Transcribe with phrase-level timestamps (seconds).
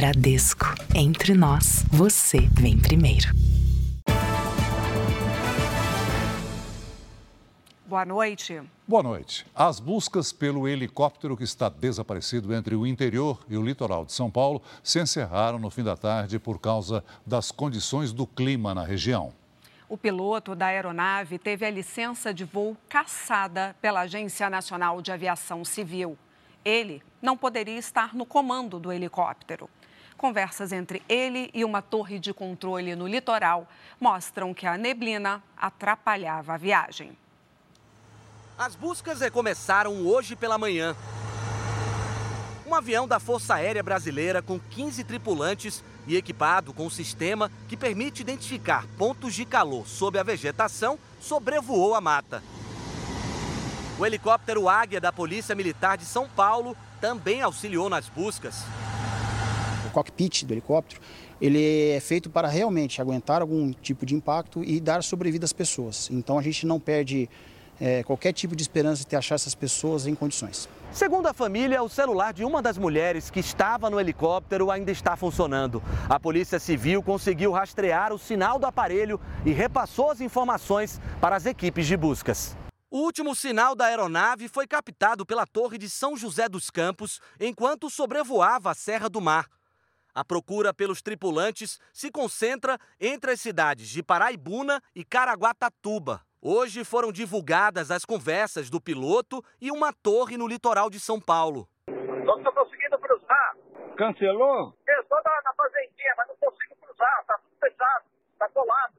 [0.00, 0.64] Bradesco.
[0.94, 3.28] Entre nós, você vem primeiro.
[7.84, 8.62] Boa noite.
[8.88, 9.44] Boa noite.
[9.54, 14.30] As buscas pelo helicóptero que está desaparecido entre o interior e o litoral de São
[14.30, 19.34] Paulo se encerraram no fim da tarde por causa das condições do clima na região.
[19.86, 25.62] O piloto da aeronave teve a licença de voo cassada pela Agência Nacional de Aviação
[25.62, 26.16] Civil.
[26.64, 29.68] Ele não poderia estar no comando do helicóptero.
[30.20, 33.66] Conversas entre ele e uma torre de controle no litoral
[33.98, 37.16] mostram que a neblina atrapalhava a viagem.
[38.58, 40.94] As buscas recomeçaram hoje pela manhã.
[42.66, 47.74] Um avião da Força Aérea Brasileira com 15 tripulantes e equipado com um sistema que
[47.74, 52.42] permite identificar pontos de calor sob a vegetação sobrevoou a mata.
[53.98, 58.66] O helicóptero Águia da Polícia Militar de São Paulo também auxiliou nas buscas.
[59.90, 61.00] O cockpit do helicóptero
[61.40, 66.08] ele é feito para realmente aguentar algum tipo de impacto e dar sobrevida às pessoas.
[66.10, 67.28] Então a gente não perde
[67.80, 70.68] é, qualquer tipo de esperança de achar essas pessoas em condições.
[70.92, 75.16] Segundo a família, o celular de uma das mulheres que estava no helicóptero ainda está
[75.16, 75.82] funcionando.
[76.08, 81.46] A Polícia Civil conseguiu rastrear o sinal do aparelho e repassou as informações para as
[81.46, 82.56] equipes de buscas.
[82.90, 87.88] O último sinal da aeronave foi captado pela Torre de São José dos Campos enquanto
[87.88, 89.46] sobrevoava a Serra do Mar.
[90.14, 96.20] A procura pelos tripulantes se concentra entre as cidades de Paraibuna e Caraguatatuba.
[96.42, 101.68] Hoje foram divulgadas as conversas do piloto e uma torre no litoral de São Paulo.
[101.86, 103.56] Não estou conseguindo cruzar.
[103.96, 104.74] Cancelou?
[104.88, 107.20] Eu estou na, na fazendinha, mas não consigo cruzar.
[107.20, 108.94] Está tudo fechado, está colado.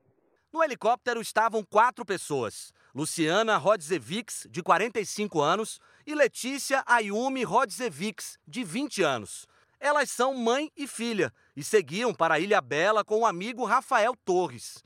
[0.54, 2.72] No helicóptero estavam quatro pessoas.
[2.94, 9.48] Luciana Rodzevics, de 45 anos, e Letícia Ayumi Rodzevics, de 20 anos.
[9.82, 14.16] Elas são mãe e filha e seguiam para a Ilha Bela com o amigo Rafael
[14.24, 14.84] Torres.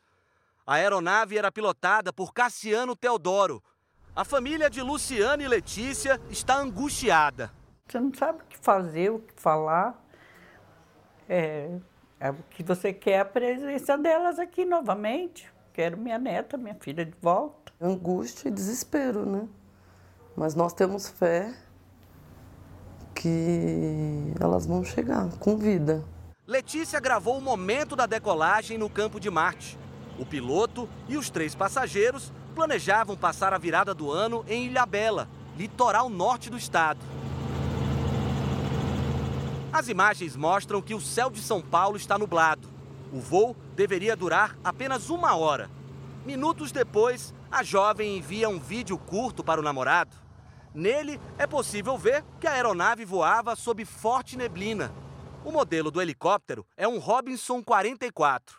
[0.65, 3.61] A aeronave era pilotada por Cassiano Teodoro.
[4.15, 7.51] A família de Luciana e Letícia está angustiada.
[7.85, 10.01] Você não sabe o que fazer, o que falar.
[11.27, 11.77] É,
[12.17, 15.51] é o que você quer é a presença delas aqui novamente.
[15.73, 17.73] Quero minha neta, minha filha de volta.
[17.81, 19.45] Angústia e desespero, né?
[20.37, 21.53] Mas nós temos fé
[23.15, 26.03] que elas vão chegar com vida.
[26.45, 29.79] Letícia gravou o momento da decolagem no campo de Marte.
[30.19, 35.27] O piloto e os três passageiros planejavam passar a virada do ano em Ilhabela,
[35.57, 36.99] litoral norte do estado.
[39.73, 42.69] As imagens mostram que o céu de São Paulo está nublado.
[43.11, 45.69] O voo deveria durar apenas uma hora.
[46.25, 50.24] Minutos depois, a jovem envia um vídeo curto para o namorado.
[50.75, 54.91] Nele é possível ver que a aeronave voava sob forte neblina.
[55.45, 58.57] O modelo do helicóptero é um Robinson 44.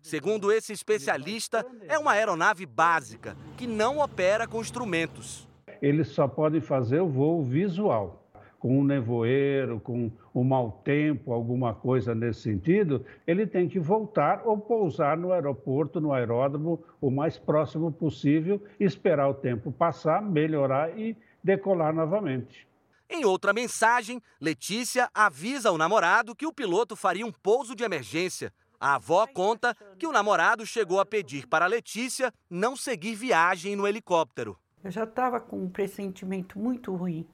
[0.00, 5.46] Segundo esse especialista, é uma aeronave básica que não opera com instrumentos.
[5.82, 8.24] Eles só podem fazer o voo visual.
[8.58, 14.42] Com um nevoeiro, com um mau tempo, alguma coisa nesse sentido, ele tem que voltar
[14.44, 20.98] ou pousar no aeroporto, no aeródromo, o mais próximo possível, esperar o tempo passar, melhorar
[20.98, 21.14] e
[21.48, 22.68] decolar novamente.
[23.08, 28.52] Em outra mensagem, Letícia avisa ao namorado que o piloto faria um pouso de emergência.
[28.78, 33.88] A avó conta que o namorado chegou a pedir para Letícia não seguir viagem no
[33.88, 34.58] helicóptero.
[34.84, 37.26] Eu já estava com um pressentimento muito ruim.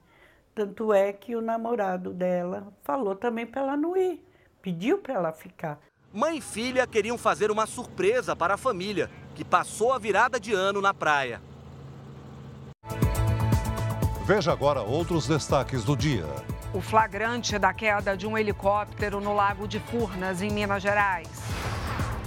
[0.55, 4.23] Tanto é que o namorado dela falou também para ela não ir,
[4.61, 5.77] pediu para ela ficar.
[6.13, 10.53] Mãe e filha queriam fazer uma surpresa para a família, que passou a virada de
[10.53, 11.41] ano na praia.
[14.25, 16.25] Veja agora outros destaques do dia.
[16.73, 21.29] O flagrante da queda de um helicóptero no Lago de Furnas, em Minas Gerais.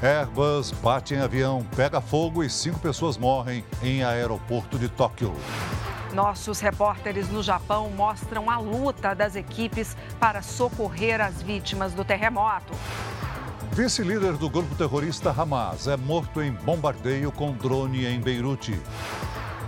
[0.00, 5.34] Airbus bate em avião, pega fogo e cinco pessoas morrem em aeroporto de Tóquio.
[6.14, 12.74] Nossos repórteres no Japão mostram a luta das equipes para socorrer as vítimas do terremoto.
[13.72, 18.80] Vice-líder do grupo terrorista Hamas é morto em bombardeio com drone em Beirute.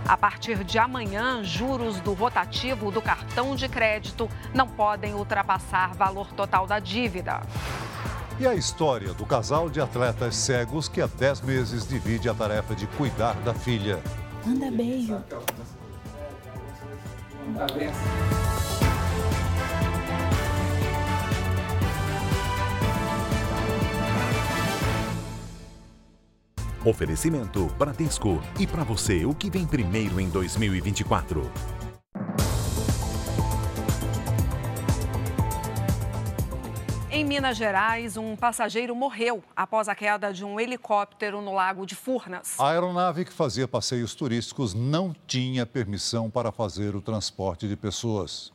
[0.07, 6.31] A partir de amanhã, juros do rotativo do cartão de crédito não podem ultrapassar valor
[6.33, 7.41] total da dívida.
[8.39, 12.73] E a história do casal de atletas cegos que há 10 meses divide a tarefa
[12.73, 14.01] de cuidar da filha.
[14.45, 15.21] Manda beijo.
[17.45, 18.80] Manda beijo.
[26.83, 28.41] Oferecimento Bradesco.
[28.59, 31.51] E para você, o que vem primeiro em 2024?
[37.11, 41.85] Em Em Minas Gerais, um passageiro morreu após a queda de um helicóptero no Lago
[41.85, 42.59] de Furnas.
[42.59, 48.51] A aeronave que fazia passeios turísticos não tinha permissão para fazer o transporte de pessoas.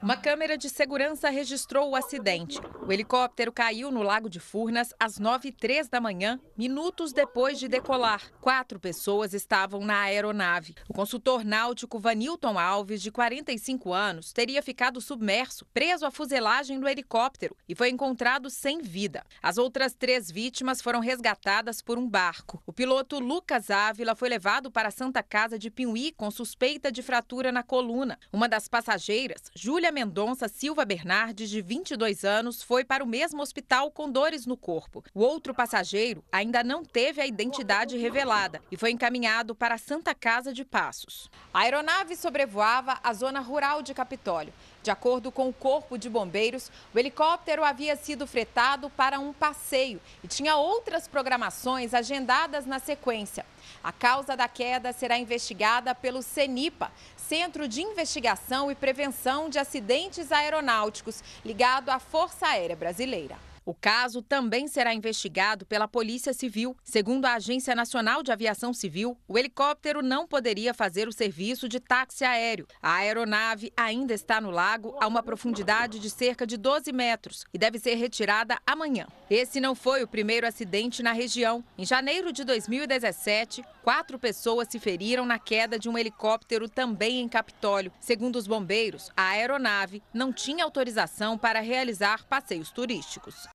[0.00, 2.60] Uma câmera de segurança registrou o acidente.
[2.86, 7.66] O helicóptero caiu no Lago de Furnas às 9 h da manhã, minutos depois de
[7.66, 8.22] decolar.
[8.40, 10.76] Quatro pessoas estavam na aeronave.
[10.88, 16.88] O consultor náutico Vanilton Alves, de 45 anos, teria ficado submerso, preso à fuselagem do
[16.88, 19.24] helicóptero e foi encontrado sem vida.
[19.42, 22.62] As outras três vítimas foram resgatadas por um barco.
[22.64, 27.02] O piloto Lucas Ávila foi levado para a Santa Casa de Piuí com suspeita de
[27.02, 28.16] fratura na coluna.
[28.32, 33.40] Uma das passageiras, Júlia Júlia Mendonça Silva Bernardes, de 22 anos, foi para o mesmo
[33.40, 35.02] hospital com dores no corpo.
[35.14, 40.14] O outro passageiro ainda não teve a identidade revelada e foi encaminhado para a Santa
[40.14, 41.30] Casa de Passos.
[41.54, 44.52] A aeronave sobrevoava a zona rural de Capitólio.
[44.82, 50.00] De acordo com o Corpo de Bombeiros, o helicóptero havia sido fretado para um passeio
[50.22, 53.44] e tinha outras programações agendadas na sequência.
[53.82, 56.90] A causa da queda será investigada pelo CENIPA,
[57.28, 63.36] Centro de Investigação e Prevenção de Acidentes Aeronáuticos, ligado à Força Aérea Brasileira.
[63.68, 66.74] O caso também será investigado pela Polícia Civil.
[66.82, 71.78] Segundo a Agência Nacional de Aviação Civil, o helicóptero não poderia fazer o serviço de
[71.78, 72.66] táxi aéreo.
[72.82, 77.58] A aeronave ainda está no lago a uma profundidade de cerca de 12 metros e
[77.58, 79.06] deve ser retirada amanhã.
[79.28, 81.62] Esse não foi o primeiro acidente na região.
[81.76, 87.26] Em janeiro de 2017, quatro pessoas se feriram na queda de um helicóptero também em
[87.26, 87.90] Capitólio.
[87.98, 93.48] Segundo os bombeiros, a aeronave não tinha autorização para realizar passeios turísticos.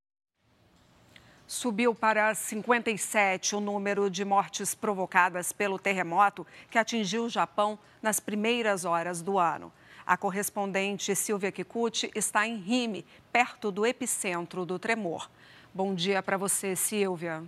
[1.46, 8.20] Subiu para 57 o número de mortes provocadas pelo terremoto que atingiu o Japão nas
[8.20, 9.72] primeiras horas do ano.
[10.04, 15.30] A correspondente Silvia Kikuchi está em Rime, perto do epicentro do tremor.
[15.72, 17.44] Bom dia para você, Silvia.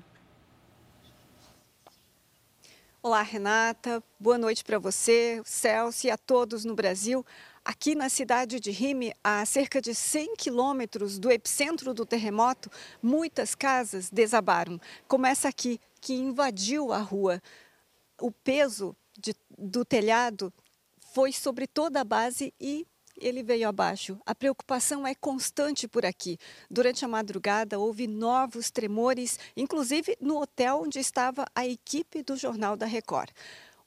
[3.08, 4.04] Olá, Renata.
[4.20, 7.24] Boa noite para você, Celso e a todos no Brasil.
[7.64, 12.68] Aqui na cidade de Rime, a cerca de 100 quilômetros do epicentro do terremoto,
[13.04, 14.82] muitas casas desabaram.
[15.08, 17.40] Começa aqui, que invadiu a rua.
[18.20, 20.52] O peso de, do telhado
[21.14, 24.20] foi sobre toda a base e ele veio abaixo.
[24.26, 26.38] A preocupação é constante por aqui.
[26.70, 32.76] Durante a madrugada houve novos tremores, inclusive no hotel onde estava a equipe do Jornal
[32.76, 33.32] da Record.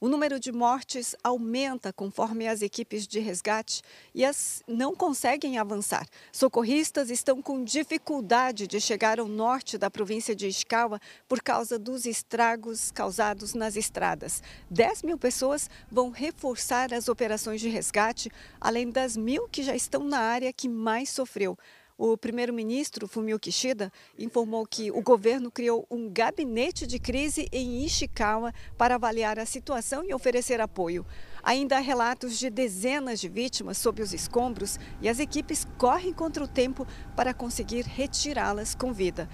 [0.01, 3.83] O número de mortes aumenta conforme as equipes de resgate
[4.15, 6.07] e as não conseguem avançar.
[6.31, 12.07] Socorristas estão com dificuldade de chegar ao norte da província de Ishikawa por causa dos
[12.07, 14.41] estragos causados nas estradas.
[14.71, 18.31] 10 mil pessoas vão reforçar as operações de resgate,
[18.61, 21.59] além das mil que já estão na área que mais sofreu.
[22.01, 28.55] O primeiro-ministro Fumio Kishida informou que o governo criou um gabinete de crise em Ishikawa
[28.77, 31.05] para avaliar a situação e oferecer apoio.
[31.43, 36.45] Ainda há relatos de dezenas de vítimas sob os escombros e as equipes correm contra
[36.45, 36.87] o tempo
[37.17, 39.29] para conseguir retirá-las com vida.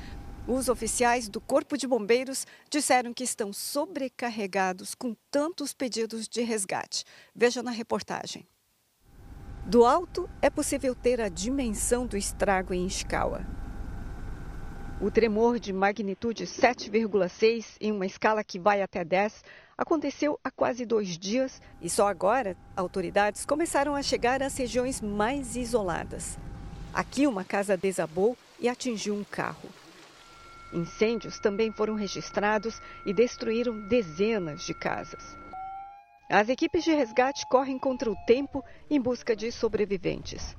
[0.48, 7.04] Os oficiais do Corpo de Bombeiros disseram que estão sobrecarregados com tantos pedidos de resgate.
[7.34, 8.46] Veja na reportagem.
[9.66, 13.46] Do alto, é possível ter a dimensão do estrago em escala.
[15.00, 19.42] O tremor de magnitude 7,6 em uma escala que vai até 10
[19.76, 25.56] aconteceu há quase dois dias e só agora autoridades começaram a chegar às regiões mais
[25.56, 26.38] isoladas.
[26.92, 29.70] Aqui, uma casa desabou e atingiu um carro.
[30.74, 35.43] Incêndios também foram registrados e destruíram dezenas de casas.
[36.28, 40.56] As equipes de resgate correm contra o tempo em busca de sobreviventes.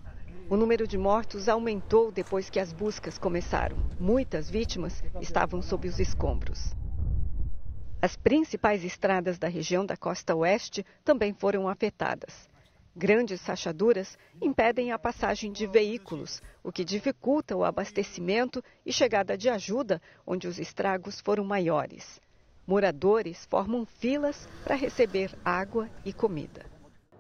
[0.48, 3.78] O número de mortos aumentou depois que as buscas começaram.
[4.00, 6.76] Muitas vítimas estavam sob os escombros.
[8.00, 12.48] As principais estradas da região da costa oeste também foram afetadas.
[12.96, 19.50] Grandes rachaduras impedem a passagem de veículos, o que dificulta o abastecimento e chegada de
[19.50, 22.22] ajuda onde os estragos foram maiores.
[22.68, 26.66] Moradores formam filas para receber água e comida.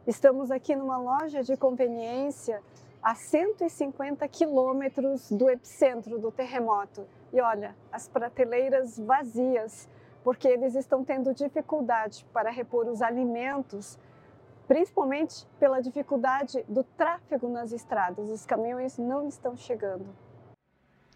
[0.08, 2.64] Estamos aqui numa loja de conveniência
[3.00, 7.08] a 150 quilômetros do epicentro do terremoto.
[7.32, 9.88] E olha, as prateleiras vazias,
[10.24, 14.00] porque eles estão tendo dificuldade para repor os alimentos,
[14.68, 18.32] principalmente pela dificuldade do tráfego nas estradas.
[18.32, 20.08] Os caminhões não estão chegando.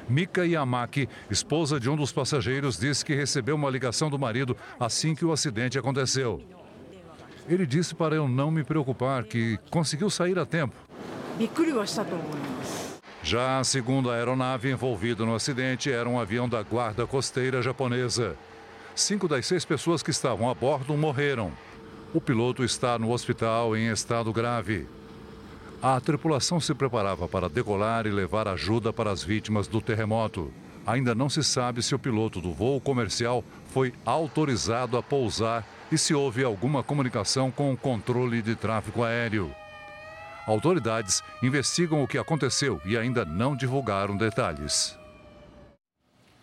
[0.08, 5.14] Mika Yamaki, esposa de um dos passageiros, disse que recebeu uma ligação do marido assim
[5.14, 6.42] que o acidente aconteceu.
[7.48, 10.74] Ele disse para eu não me preocupar, que conseguiu sair a tempo.
[13.22, 18.36] Já a segunda aeronave envolvida no acidente era um avião da Guarda Costeira japonesa.
[18.94, 21.52] Cinco das seis pessoas que estavam a bordo morreram.
[22.14, 24.86] O piloto está no hospital em estado grave.
[25.82, 30.52] A tripulação se preparava para decolar e levar ajuda para as vítimas do terremoto.
[30.86, 35.98] Ainda não se sabe se o piloto do voo comercial foi autorizado a pousar e
[35.98, 39.52] se houve alguma comunicação com o controle de tráfego aéreo.
[40.46, 44.98] Autoridades investigam o que aconteceu e ainda não divulgaram detalhes.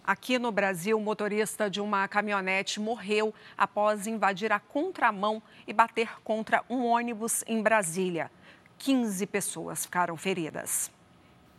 [0.06, 6.10] Aqui no Brasil, o motorista de uma caminhonete morreu após invadir a contramão e bater
[6.24, 8.32] contra um ônibus em Brasília.
[8.78, 10.90] 15 pessoas ficaram feridas.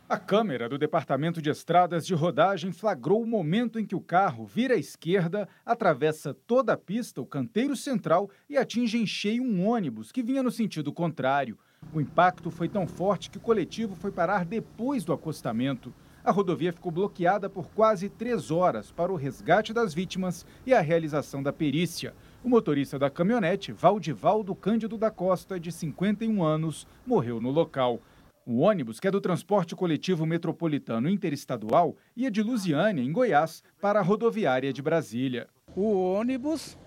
[0.09, 4.45] A câmera do Departamento de Estradas de Rodagem flagrou o momento em que o carro
[4.45, 9.65] vira à esquerda, atravessa toda a pista, o canteiro central e atinge em cheio um
[9.65, 11.57] ônibus que vinha no sentido contrário.
[11.93, 15.93] O impacto foi tão forte que o coletivo foi parar depois do acostamento.
[16.23, 20.79] A rodovia ficou bloqueada por quase três horas para o resgate das vítimas e a
[20.79, 22.13] realização da perícia.
[22.43, 27.99] O motorista da caminhonete, Valdivaldo Cândido da Costa, de 51 anos, morreu no local.
[28.45, 33.99] O ônibus, que é do transporte coletivo metropolitano interestadual, ia de Lusiânia, em Goiás, para
[33.99, 35.47] a rodoviária de Brasília.
[35.75, 36.77] O ônibus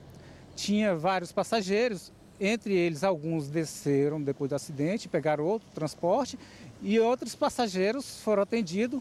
[0.54, 6.38] tinha vários passageiros entre eles, alguns desceram depois do acidente, pegaram outro transporte
[6.82, 9.00] e outros passageiros foram atendidos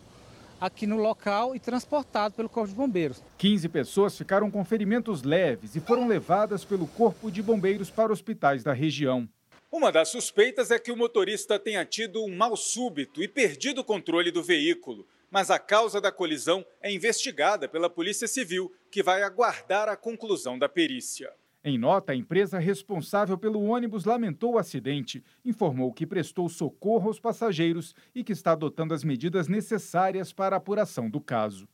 [0.60, 3.22] aqui no local e transportados pelo Corpo de Bombeiros.
[3.38, 8.64] 15 pessoas ficaram com ferimentos leves e foram levadas pelo Corpo de Bombeiros para hospitais
[8.64, 9.28] da região.
[9.70, 13.84] Uma das suspeitas é que o motorista tenha tido um mal súbito e perdido o
[13.84, 15.06] controle do veículo.
[15.32, 20.60] Mas a causa da colisão é investigada pela Polícia Civil, que vai aguardar a conclusão
[20.60, 21.34] da perícia.
[21.66, 27.22] Em nota, a empresa responsável pelo ônibus lamentou o acidente, informou que prestou socorro aos
[27.22, 31.66] passageiros e que está adotando as medidas necessárias para a apuração do caso.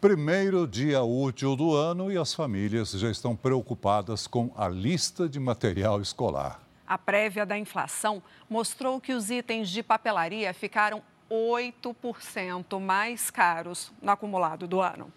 [0.00, 5.40] Primeiro dia útil do ano e as famílias já estão preocupadas com a lista de
[5.40, 6.62] material escolar.
[6.86, 14.12] A prévia da inflação mostrou que os itens de papelaria ficaram 8% mais caros no
[14.12, 15.12] acumulado do ano.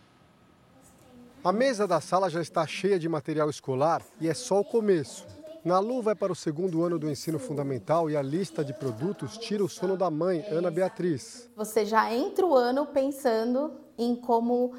[1.46, 5.28] A mesa da sala já está cheia de material escolar e é só o começo.
[5.64, 9.64] Nalu vai para o segundo ano do ensino fundamental e a lista de produtos tira
[9.64, 11.48] o sono da mãe, Ana Beatriz.
[11.56, 14.74] Você já entra o ano pensando em como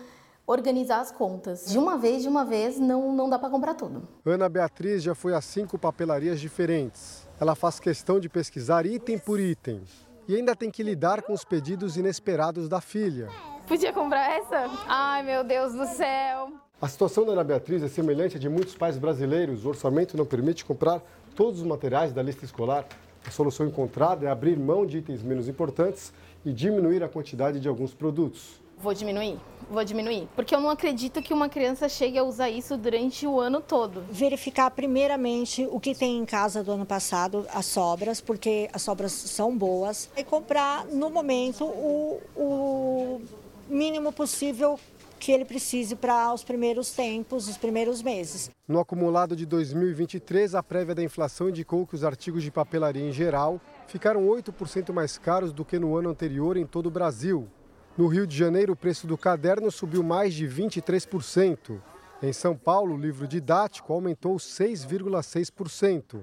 [0.44, 1.66] organizar as contas.
[1.66, 4.08] De uma vez, de uma vez, não, não dá para comprar tudo.
[4.25, 7.28] Ana Beatriz já foi a cinco papelarias diferentes.
[7.40, 9.85] Ela faz questão de pesquisar item por item.
[10.26, 13.30] E ainda tem que lidar com os pedidos inesperados da filha.
[13.66, 14.70] Podia comprar essa?
[14.87, 16.52] Ai, meu Deus do céu.
[16.80, 19.64] A situação da Ana Beatriz é semelhante à de muitos pais brasileiros.
[19.64, 21.02] O orçamento não permite comprar
[21.35, 22.87] todos os materiais da lista escolar.
[23.26, 26.12] A solução encontrada é abrir mão de itens menos importantes
[26.44, 28.61] e diminuir a quantidade de alguns produtos.
[28.78, 29.37] Vou diminuir,
[29.68, 30.28] vou diminuir.
[30.37, 34.04] Porque eu não acredito que uma criança chegue a usar isso durante o ano todo.
[34.11, 39.11] Verificar primeiramente o que tem em casa do ano passado, as sobras, porque as sobras
[39.11, 40.08] são boas.
[40.16, 43.20] E comprar no momento o, o
[43.68, 44.78] mínimo possível
[45.18, 48.50] que ele precise para os primeiros tempos, os primeiros meses.
[48.68, 53.12] No acumulado de 2023, a prévia da inflação indicou que os artigos de papelaria em
[53.12, 57.49] geral ficaram 8% mais caros do que no ano anterior em todo o Brasil.
[57.96, 61.80] No Rio de Janeiro, o preço do caderno subiu mais de 23%.
[62.23, 66.20] Em São Paulo, o livro didático aumentou 6,6%.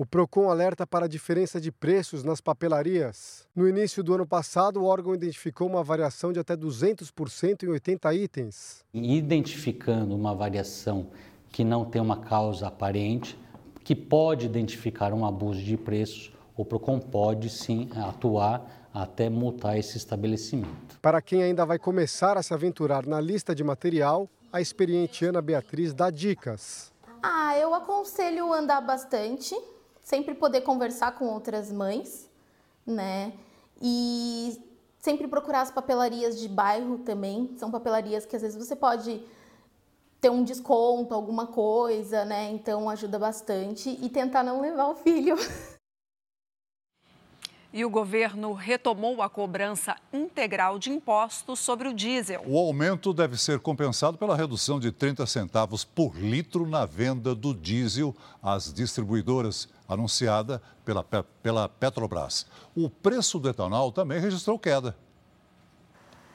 [0.00, 3.46] O Procon alerta para a diferença de preços nas papelarias.
[3.54, 8.14] No início do ano passado, o órgão identificou uma variação de até 200% em 80
[8.14, 8.82] itens.
[8.94, 11.08] Identificando uma variação
[11.50, 13.38] que não tem uma causa aparente,
[13.84, 19.98] que pode identificar um abuso de preços, o Procon pode sim atuar até multar esse
[19.98, 20.98] estabelecimento.
[21.02, 25.42] Para quem ainda vai começar a se aventurar na lista de material, a experiente Ana
[25.42, 26.90] Beatriz dá dicas.
[27.22, 29.54] Ah, eu aconselho andar bastante,
[30.10, 32.28] sempre poder conversar com outras mães,
[32.84, 33.32] né?
[33.80, 34.60] E
[34.98, 37.54] sempre procurar as papelarias de bairro também.
[37.56, 39.22] São papelarias que às vezes você pode
[40.20, 42.50] ter um desconto, alguma coisa, né?
[42.50, 45.36] Então ajuda bastante e tentar não levar o filho.
[47.72, 52.42] E o governo retomou a cobrança integral de impostos sobre o diesel.
[52.44, 57.54] O aumento deve ser compensado pela redução de 30 centavos por litro na venda do
[57.54, 58.12] diesel
[58.42, 62.44] às distribuidoras, anunciada pela, pela Petrobras.
[62.74, 64.96] O preço do etanol também registrou queda.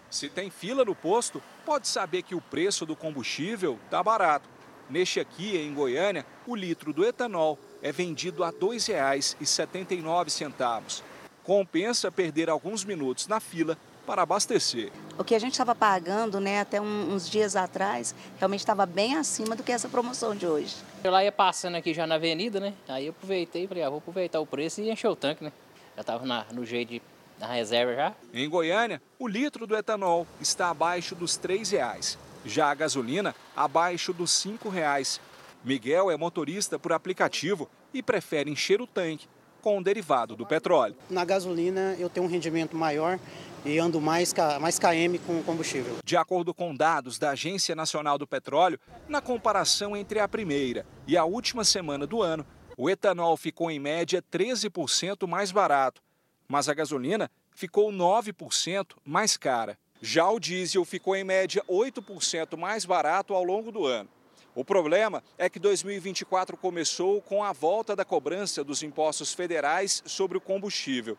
[0.09, 4.47] Se tem fila no posto, pode saber que o preço do combustível está barato.
[4.89, 11.03] Neste aqui, em Goiânia, o litro do etanol é vendido a R$ 2,79
[11.45, 14.91] compensa perder alguns minutos na fila para abastecer.
[15.17, 19.55] O que a gente estava pagando né, até uns dias atrás realmente estava bem acima
[19.55, 20.75] do que essa promoção de hoje.
[21.03, 22.73] Eu lá ia passando aqui já na avenida, né?
[22.87, 25.51] Aí eu aproveitei e falei, ah, vou aproveitar o preço e encher o tanque, né?
[25.95, 27.01] Já estava no jeito de,
[27.39, 28.13] na reserva já.
[28.33, 32.17] Em Goiânia, o litro do etanol está abaixo dos R$ reais.
[32.43, 35.19] Já a gasolina, abaixo dos R$ reais.
[35.63, 39.27] Miguel é motorista por aplicativo e prefere encher o tanque
[39.65, 40.95] com o derivado do petróleo.
[41.09, 43.19] Na gasolina eu tenho um rendimento maior
[43.65, 45.97] e ando mais, mais KM com combustível.
[46.05, 51.17] De acordo com dados da Agência Nacional do Petróleo, na comparação entre a primeira e
[51.17, 52.45] a última semana do ano,
[52.77, 55.99] o etanol ficou em média 13% mais barato,
[56.47, 59.79] mas a gasolina ficou 9% mais cara.
[59.99, 64.09] Já o diesel ficou em média 8% mais barato ao longo do ano.
[64.55, 70.37] O problema é que 2024 começou com a volta da cobrança dos impostos federais sobre
[70.37, 71.17] o combustível.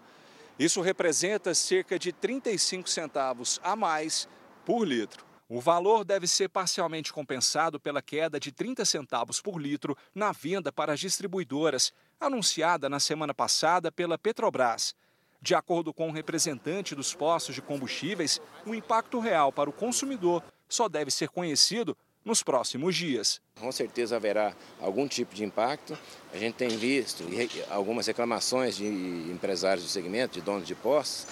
[0.58, 4.26] Isso representa cerca de 35 centavos a mais
[4.64, 5.22] por litro.
[5.50, 10.72] O valor deve ser parcialmente compensado pela queda de 30 centavos por litro na venda
[10.72, 14.94] para as distribuidoras, anunciada na semana passada pela Petrobras.
[15.42, 19.74] De acordo com o um representante dos postos de combustíveis, o impacto real para o
[19.74, 23.40] consumidor só deve ser conhecido nos próximos dias.
[23.60, 25.96] Com certeza haverá algum tipo de impacto.
[26.34, 27.24] A gente tem visto
[27.70, 31.28] algumas reclamações de empresários do segmento, de donos de postos,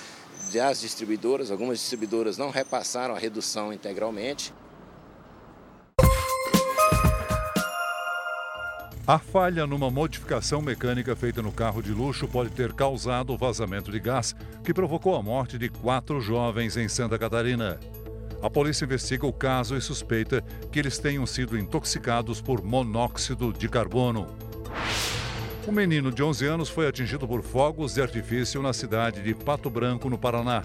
[0.52, 1.50] das distribuidoras.
[1.50, 4.54] Algumas distribuidoras não repassaram a redução integralmente.
[9.06, 13.92] A falha numa modificação mecânica feita no carro de luxo pode ter causado o vazamento
[13.92, 17.78] de gás que provocou a morte de quatro jovens em Santa Catarina.
[18.44, 23.70] A polícia investiga o caso e suspeita que eles tenham sido intoxicados por monóxido de
[23.70, 24.26] carbono.
[25.66, 29.70] Um menino de 11 anos foi atingido por fogos de artifício na cidade de Pato
[29.70, 30.64] Branco, no Paraná.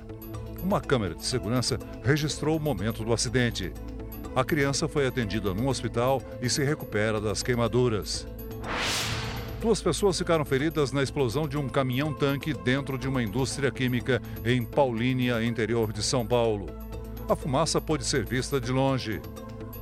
[0.62, 3.72] Uma câmera de segurança registrou o momento do acidente.
[4.36, 8.28] A criança foi atendida num hospital e se recupera das queimaduras.
[9.62, 14.66] Duas pessoas ficaram feridas na explosão de um caminhão-tanque dentro de uma indústria química em
[14.66, 16.89] Paulínia, interior de São Paulo.
[17.30, 19.22] A fumaça pôde ser vista de longe.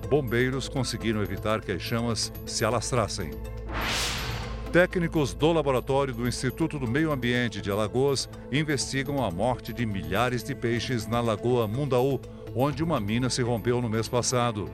[0.10, 3.32] Bombeiros conseguiram evitar que as chamas se alastrassem.
[4.74, 10.44] Técnicos do laboratório do Instituto do Meio Ambiente de Alagoas investigam a morte de milhares
[10.44, 12.20] de peixes na Lagoa Mundaú,
[12.54, 14.70] onde uma mina se rompeu no mês passado.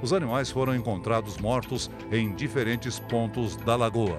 [0.00, 4.18] Os animais foram encontrados mortos em diferentes pontos da lagoa.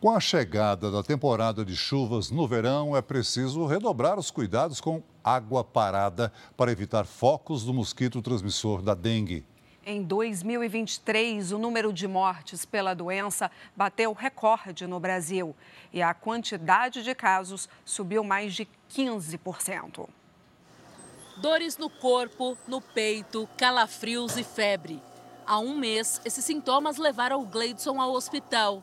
[0.00, 5.02] Com a chegada da temporada de chuvas no verão, é preciso redobrar os cuidados com
[5.24, 9.44] água parada para evitar focos do mosquito transmissor da dengue.
[9.86, 15.54] Em 2023, o número de mortes pela doença bateu recorde no Brasil
[15.92, 20.08] e a quantidade de casos subiu mais de 15%.
[21.36, 25.02] Dores no corpo, no peito, calafrios e febre.
[25.44, 28.82] Há um mês, esses sintomas levaram o Gleidson ao hospital.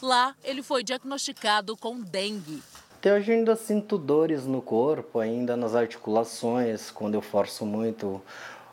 [0.00, 2.60] Lá, ele foi diagnosticado com dengue.
[3.02, 8.22] Até hoje ainda sinto dores no corpo, ainda nas articulações, quando eu forço muito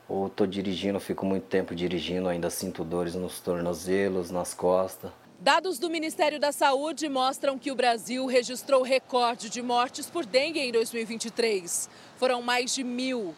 [0.07, 5.09] ou estou dirigindo, fico muito tempo dirigindo, ainda sinto dores nos tornozelos, nas costas.
[5.39, 10.59] Dados do Ministério da Saúde mostram que o Brasil registrou recorde de mortes por dengue
[10.59, 11.89] em 2023.
[12.15, 13.33] Foram mais de mil.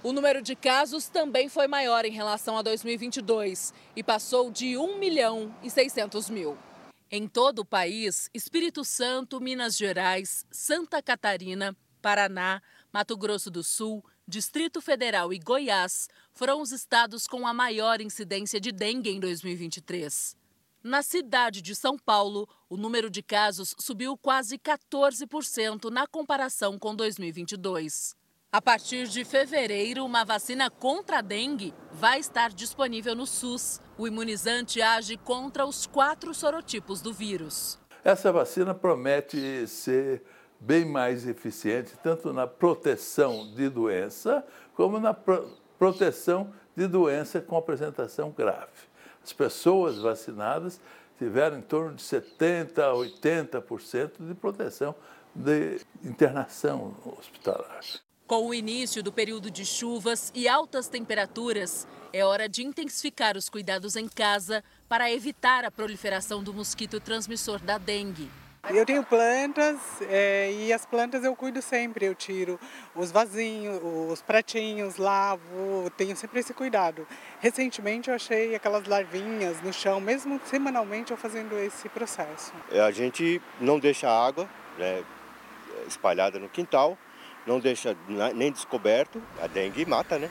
[0.00, 4.96] O número de casos também foi maior em relação a 2022 e passou de 1
[4.96, 6.56] milhão e 600 mil.
[7.12, 14.04] Em todo o país, Espírito Santo, Minas Gerais, Santa Catarina, Paraná, Mato Grosso do Sul,
[14.28, 20.36] Distrito Federal e Goiás foram os estados com a maior incidência de dengue em 2023.
[20.84, 26.94] Na cidade de São Paulo, o número de casos subiu quase 14% na comparação com
[26.94, 28.14] 2022.
[28.52, 33.80] A partir de fevereiro, uma vacina contra a dengue vai estar disponível no SUS.
[33.96, 37.78] O imunizante age contra os quatro sorotipos do vírus.
[38.02, 40.24] Essa vacina promete ser
[40.58, 47.56] bem mais eficiente, tanto na proteção de doença, como na pro proteção de doença com
[47.56, 48.90] apresentação grave.
[49.22, 50.80] As pessoas vacinadas
[51.18, 54.92] tiveram em torno de 70% a 80% de proteção
[55.36, 57.84] de internação hospitalar.
[58.30, 63.48] Com o início do período de chuvas e altas temperaturas, é hora de intensificar os
[63.48, 68.30] cuidados em casa para evitar a proliferação do mosquito transmissor da dengue.
[68.68, 72.06] Eu tenho plantas é, e as plantas eu cuido sempre.
[72.06, 72.56] Eu tiro
[72.94, 77.08] os vasinhos, os pratinhos, lavo, tenho sempre esse cuidado.
[77.40, 82.52] Recentemente eu achei aquelas larvinhas no chão, mesmo semanalmente eu fazendo esse processo.
[82.70, 85.02] É, a gente não deixa água né,
[85.88, 86.96] espalhada no quintal,
[87.46, 87.96] não deixa
[88.34, 90.30] nem descoberto, a dengue mata, né?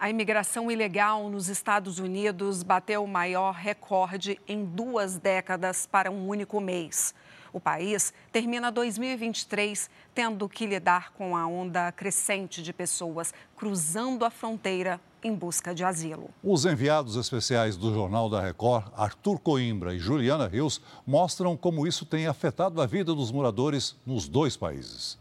[0.00, 6.28] A imigração ilegal nos Estados Unidos bateu o maior recorde em duas décadas para um
[6.28, 7.12] único mês.
[7.52, 14.30] O país termina 2023 tendo que lidar com a onda crescente de pessoas cruzando a
[14.30, 16.30] fronteira em busca de asilo.
[16.42, 22.06] Os enviados especiais do Jornal da Record, Arthur Coimbra e Juliana Rios, mostram como isso
[22.06, 25.18] tem afetado a vida dos moradores nos dois países.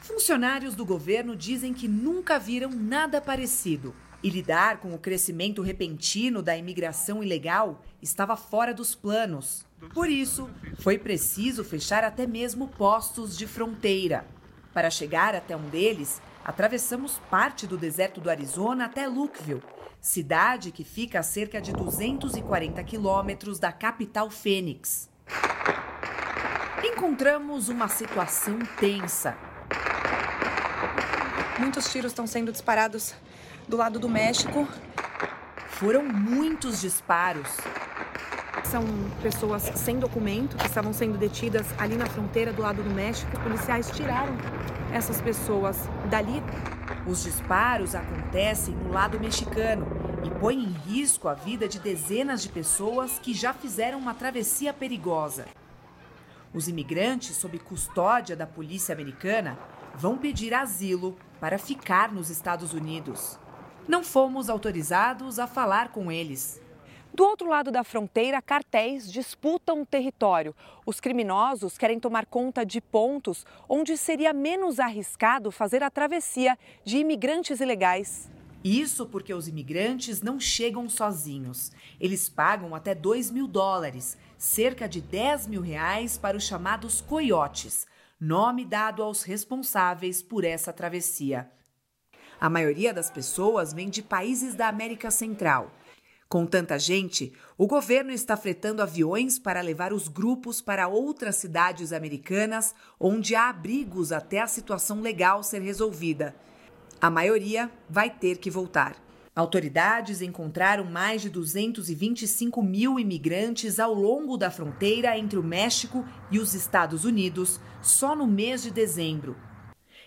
[0.00, 3.94] Funcionários do governo dizem que nunca viram nada parecido.
[4.22, 9.64] E lidar com o crescimento repentino da imigração ilegal estava fora dos planos.
[9.92, 14.24] Por isso, foi preciso fechar até mesmo postos de fronteira.
[14.72, 19.62] Para chegar até um deles, atravessamos parte do deserto do Arizona até Lukeville,
[20.00, 25.08] cidade que fica a cerca de 240 quilômetros da capital Fênix.
[26.84, 29.36] Encontramos uma situação tensa.
[31.58, 33.14] Muitos tiros estão sendo disparados
[33.68, 34.66] do lado do México.
[35.68, 37.48] Foram muitos disparos.
[38.64, 38.84] São
[39.22, 43.30] pessoas sem documento que estavam sendo detidas ali na fronteira do lado do México.
[43.40, 44.34] Policiais tiraram
[44.92, 45.76] essas pessoas
[46.08, 46.42] dali.
[47.06, 49.86] Os disparos acontecem no lado mexicano
[50.24, 54.72] e põem em risco a vida de dezenas de pessoas que já fizeram uma travessia
[54.72, 55.46] perigosa.
[56.54, 59.58] Os imigrantes, sob custódia da polícia americana,
[59.94, 63.38] vão pedir asilo para ficar nos Estados Unidos.
[63.88, 66.61] Não fomos autorizados a falar com eles.
[67.14, 70.54] Do outro lado da fronteira, cartéis disputam o território.
[70.86, 76.96] Os criminosos querem tomar conta de pontos onde seria menos arriscado fazer a travessia de
[76.96, 78.30] imigrantes ilegais.
[78.64, 81.70] Isso porque os imigrantes não chegam sozinhos.
[82.00, 87.86] Eles pagam até 2 mil dólares, cerca de 10 mil reais para os chamados coiotes,
[88.18, 91.50] nome dado aos responsáveis por essa travessia.
[92.40, 95.70] A maioria das pessoas vem de países da América Central.
[96.32, 101.92] Com tanta gente, o governo está fretando aviões para levar os grupos para outras cidades
[101.92, 106.34] americanas onde há abrigos até a situação legal ser resolvida.
[106.98, 108.96] A maioria vai ter que voltar.
[109.36, 116.38] Autoridades encontraram mais de 225 mil imigrantes ao longo da fronteira entre o México e
[116.38, 119.36] os Estados Unidos só no mês de dezembro.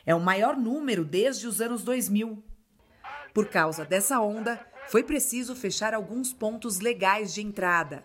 [0.03, 2.43] É o maior número desde os anos 2000.
[3.31, 8.03] Por causa dessa onda, foi preciso fechar alguns pontos legais de entrada.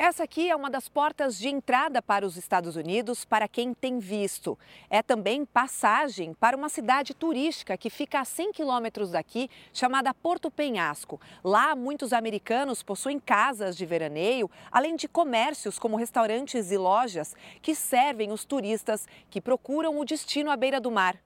[0.00, 3.98] Essa aqui é uma das portas de entrada para os Estados Unidos para quem tem
[3.98, 4.56] visto.
[4.88, 10.52] É também passagem para uma cidade turística que fica a 100 quilômetros daqui, chamada Porto
[10.52, 11.20] Penhasco.
[11.42, 17.74] Lá, muitos americanos possuem casas de veraneio, além de comércios como restaurantes e lojas que
[17.74, 21.18] servem os turistas que procuram o destino à beira do mar.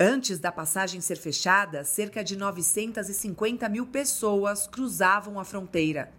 [0.00, 6.12] Antes da passagem ser fechada, cerca de 950 mil pessoas cruzavam a fronteira.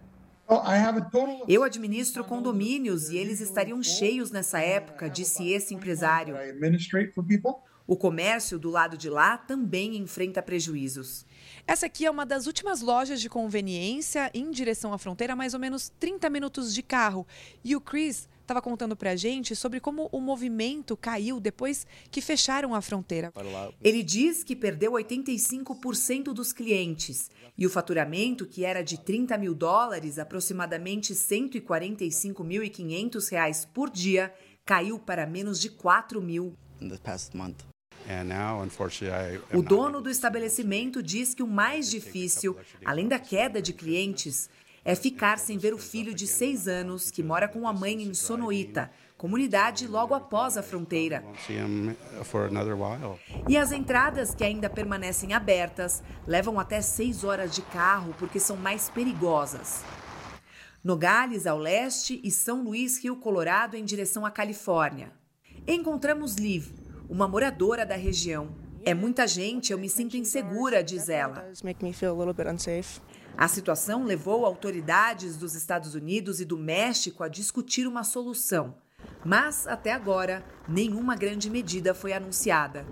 [1.48, 6.36] Eu administro condomínios e eles estariam cheios nessa época, disse esse empresário.
[7.86, 11.24] O comércio do lado de lá também enfrenta prejuízos.
[11.66, 15.60] Essa aqui é uma das últimas lojas de conveniência em direção à fronteira, mais ou
[15.60, 17.26] menos 30 minutos de carro.
[17.64, 22.20] E o Chris estava contando para a gente sobre como o movimento caiu depois que
[22.20, 23.32] fecharam a fronteira.
[23.80, 29.54] Ele diz que perdeu 85% dos clientes e o faturamento, que era de 30 mil
[29.54, 34.34] dólares, aproximadamente 145.500 reais por dia,
[34.64, 36.56] caiu para menos de 4 mil.
[39.52, 44.50] O dono do estabelecimento diz que o mais difícil, além da queda de clientes,
[44.84, 48.14] é ficar sem ver o filho de seis anos que mora com a mãe em
[48.14, 51.22] Sonoita, comunidade logo após a fronteira.
[53.48, 58.56] E as entradas que ainda permanecem abertas levam até seis horas de carro porque são
[58.56, 59.84] mais perigosas.
[60.82, 65.12] Nogales, ao leste, e São Luís, Rio Colorado, em direção à Califórnia.
[65.68, 66.72] Encontramos Liv,
[67.06, 68.56] uma moradora da região.
[68.82, 71.52] É muita gente, eu me sinto insegura, diz ela.
[73.36, 78.74] A situação levou autoridades dos Estados Unidos e do México a discutir uma solução.
[79.24, 82.86] Mas, até agora, nenhuma grande medida foi anunciada.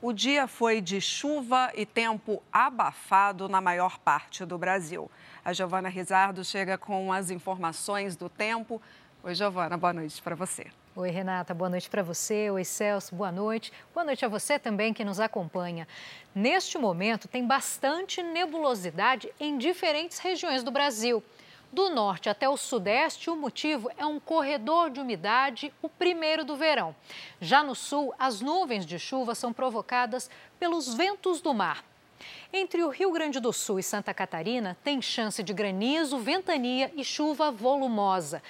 [0.00, 5.08] O dia foi de chuva e tempo abafado na maior parte do Brasil.
[5.44, 8.82] A Giovana Rizardo chega com as informações do tempo.
[9.22, 10.66] Oi, Giovana, boa noite para você.
[10.94, 12.50] Oi, Renata, boa noite para você.
[12.50, 13.72] Oi, Celso, boa noite.
[13.94, 15.88] Boa noite a você também que nos acompanha.
[16.34, 21.24] Neste momento, tem bastante nebulosidade em diferentes regiões do Brasil.
[21.72, 26.56] Do norte até o sudeste, o motivo é um corredor de umidade, o primeiro do
[26.56, 26.94] verão.
[27.40, 30.28] Já no sul, as nuvens de chuva são provocadas
[30.60, 31.82] pelos ventos do mar.
[32.52, 37.02] Entre o Rio Grande do Sul e Santa Catarina, tem chance de granizo, ventania e
[37.02, 38.42] chuva volumosa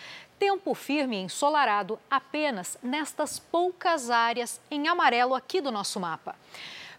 [0.43, 6.35] tempo firme e ensolarado apenas nestas poucas áreas em amarelo aqui do nosso mapa.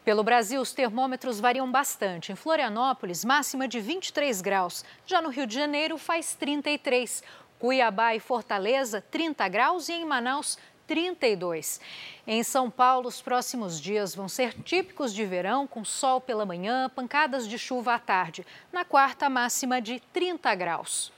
[0.05, 2.31] Pelo Brasil, os termômetros variam bastante.
[2.31, 4.85] Em Florianópolis, máxima de 23 graus.
[5.05, 7.21] Já no Rio de Janeiro, faz 33.
[7.59, 9.89] Cuiabá e Fortaleza, 30 graus.
[9.89, 11.81] E em Manaus, 32.
[12.25, 16.89] Em São Paulo, os próximos dias vão ser típicos de verão, com sol pela manhã,
[16.95, 18.47] pancadas de chuva à tarde.
[18.71, 21.11] Na quarta, máxima de 30 graus.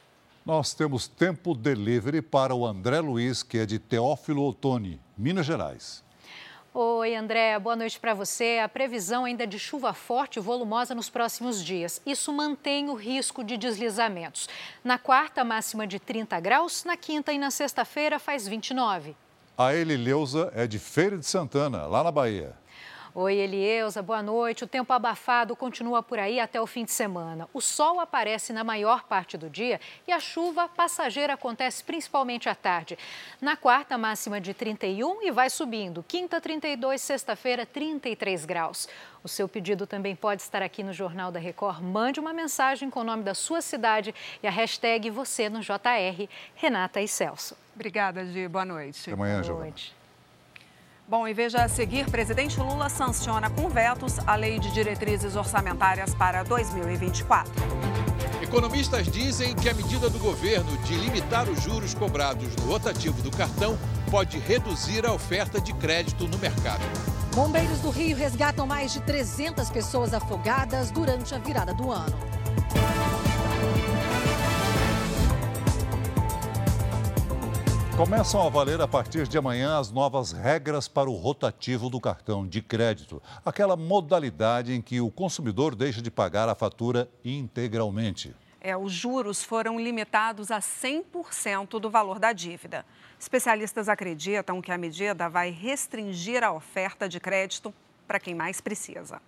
[0.45, 6.03] Nós temos tempo delivery para o André Luiz, que é de Teófilo Otoni, Minas Gerais.
[6.71, 8.59] Oi, André, boa noite para você.
[8.63, 11.99] A previsão ainda é de chuva forte e volumosa nos próximos dias.
[12.05, 14.47] Isso mantém o risco de deslizamentos.
[14.83, 19.17] Na quarta, máxima de 30 graus, na quinta e na sexta-feira faz 29.
[19.57, 22.53] A Elileuza é de Feira de Santana, lá na Bahia.
[23.17, 24.65] Oi, Elieusa, boa noite.
[24.65, 27.47] O tempo abafado continua por aí até o fim de semana.
[27.53, 32.53] O sol aparece na maior parte do dia e a chuva passageira acontece principalmente à
[32.53, 32.99] tarde.
[33.39, 36.03] Na quarta, máxima de 31 e vai subindo.
[36.05, 38.89] Quinta, 32, sexta-feira, 33 graus.
[39.23, 41.81] O seu pedido também pode estar aqui no Jornal da Record.
[41.81, 46.27] Mande uma mensagem com o nome da sua cidade e a hashtag você no JR,
[46.53, 47.55] Renata e Celso.
[47.73, 48.49] Obrigada, Gi.
[48.49, 49.03] Boa noite.
[49.03, 49.95] Até amanhã, Boa noite.
[51.07, 56.15] Bom, e veja a seguir, presidente Lula sanciona com vetos a lei de diretrizes orçamentárias
[56.15, 57.53] para 2024.
[58.41, 63.29] Economistas dizem que a medida do governo de limitar os juros cobrados no rotativo do
[63.29, 63.77] cartão
[64.09, 66.81] pode reduzir a oferta de crédito no mercado.
[67.35, 72.17] Bombeiros do Rio resgatam mais de 300 pessoas afogadas durante a virada do ano.
[77.97, 82.45] Começam a valer a partir de amanhã as novas regras para o rotativo do cartão
[82.45, 88.35] de crédito, aquela modalidade em que o consumidor deixa de pagar a fatura integralmente.
[88.59, 92.85] É, os juros foram limitados a 100% do valor da dívida.
[93.17, 97.73] Especialistas acreditam que a medida vai restringir a oferta de crédito
[98.05, 99.21] para quem mais precisa.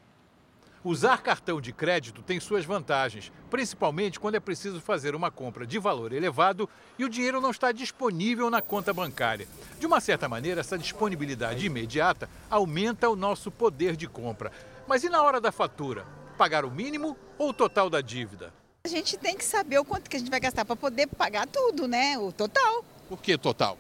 [0.88, 5.78] Usar cartão de crédito tem suas vantagens, principalmente quando é preciso fazer uma compra de
[5.78, 9.50] valor elevado e o dinheiro não está disponível na conta bancária.
[9.78, 14.50] De uma certa maneira, essa disponibilidade imediata aumenta o nosso poder de compra.
[14.88, 16.06] Mas e na hora da fatura?
[16.38, 18.54] Pagar o mínimo ou o total da dívida?
[18.86, 21.48] A gente tem que saber o quanto que a gente vai gastar para poder pagar
[21.48, 22.18] tudo, né?
[22.18, 22.86] O total.
[23.10, 23.78] Por que total?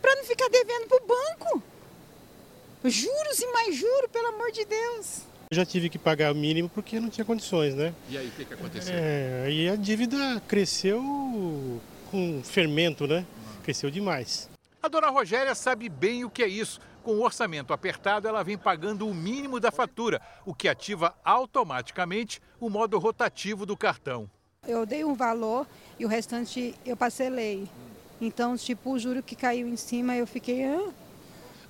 [0.00, 1.62] Para não ficar devendo para o banco.
[2.82, 5.30] Juros e mais juros, pelo amor de Deus.
[5.52, 7.92] Eu já tive que pagar o mínimo porque não tinha condições, né?
[8.08, 8.94] E aí, o que, que aconteceu?
[8.96, 11.78] É, aí a dívida cresceu
[12.10, 13.26] com fermento, né?
[13.62, 14.48] Cresceu demais.
[14.82, 16.80] A dona Rogéria sabe bem o que é isso.
[17.02, 22.40] Com o orçamento apertado, ela vem pagando o mínimo da fatura, o que ativa automaticamente
[22.58, 24.30] o modo rotativo do cartão.
[24.66, 25.66] Eu dei um valor
[25.98, 27.68] e o restante eu parcelei.
[28.22, 30.64] Então, tipo, o juro que caiu em cima, eu fiquei.
[30.64, 30.88] Ah.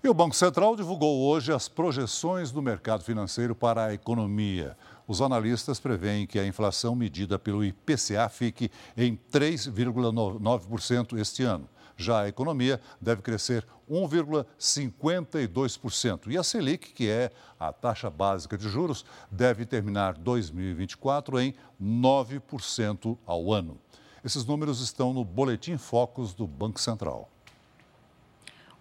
[0.04, 4.76] E o Banco Central divulgou hoje as projeções do mercado financeiro para a economia.
[5.06, 11.68] Os analistas preveem que a inflação medida pelo IPCA fique em 3,9% este ano.
[11.96, 16.30] Já a economia deve crescer 1,52%.
[16.30, 23.16] E a Selic, que é a taxa básica de juros, deve terminar 2024 em 9%
[23.26, 23.78] ao ano.
[24.24, 27.31] Esses números estão no Boletim Focus do Banco Central.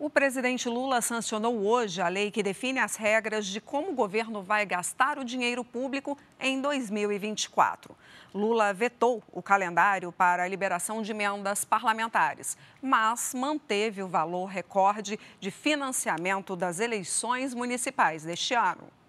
[0.04, 4.42] O presidente Lula sancionou hoje a lei que define as regras de como o governo
[4.42, 7.96] vai gastar o dinheiro público em 2024.
[8.34, 15.20] Lula vetou o calendário para a liberação de emendas parlamentares, mas manteve o valor recorde
[15.40, 19.01] de financiamento das eleições municipais deste ano.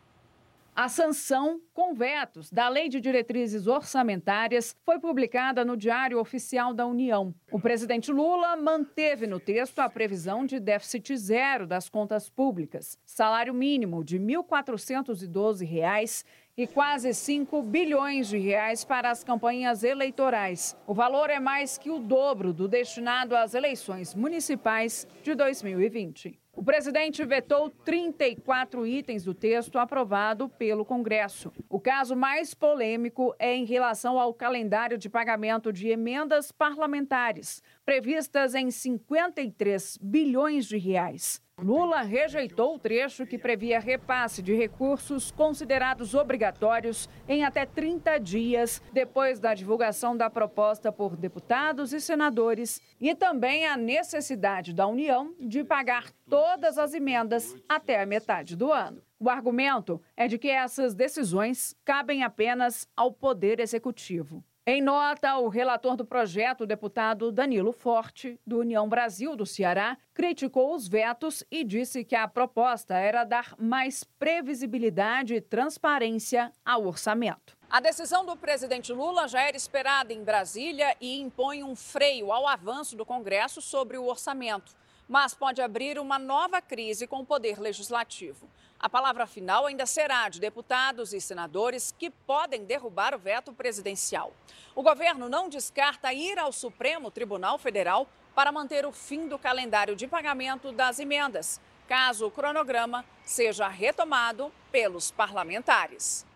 [0.75, 6.87] A sanção com vetos da Lei de Diretrizes Orçamentárias foi publicada no Diário Oficial da
[6.87, 7.35] União.
[7.51, 13.53] O presidente Lula manteve no texto a previsão de déficit zero das contas públicas, salário
[13.53, 16.25] mínimo de R$ 1.412
[16.57, 20.75] e quase 5 bilhões de reais para as campanhas eleitorais.
[20.87, 26.42] O valor é mais que o dobro do destinado às eleições municipais de 2020.
[26.55, 31.51] O presidente vetou 34 itens do texto aprovado pelo Congresso.
[31.67, 38.55] O caso mais polêmico é em relação ao calendário de pagamento de emendas parlamentares, previstas
[38.55, 41.43] em 53 bilhões de reais.
[41.59, 48.83] Lula rejeitou o trecho que previa repasse de recursos considerados obrigatórios em até 30 dias
[48.93, 55.35] depois da divulgação da proposta por deputados e senadores e também a necessidade da União
[55.39, 59.03] de pagar todas as emendas até a metade do ano.
[59.21, 64.43] O argumento é de que essas decisões cabem apenas ao Poder Executivo.
[64.65, 70.73] Em nota, o relator do projeto, deputado Danilo Forte, do União Brasil do Ceará, criticou
[70.73, 77.59] os vetos e disse que a proposta era dar mais previsibilidade e transparência ao orçamento.
[77.69, 82.47] A decisão do presidente Lula já era esperada em Brasília e impõe um freio ao
[82.47, 84.77] avanço do Congresso sobre o orçamento,
[85.09, 88.49] mas pode abrir uma nova crise com o poder legislativo.
[88.83, 94.33] A palavra final ainda será de deputados e senadores que podem derrubar o veto presidencial.
[94.75, 99.95] O governo não descarta ir ao Supremo Tribunal Federal para manter o fim do calendário
[99.95, 106.27] de pagamento das emendas, caso o cronograma seja retomado pelos parlamentares.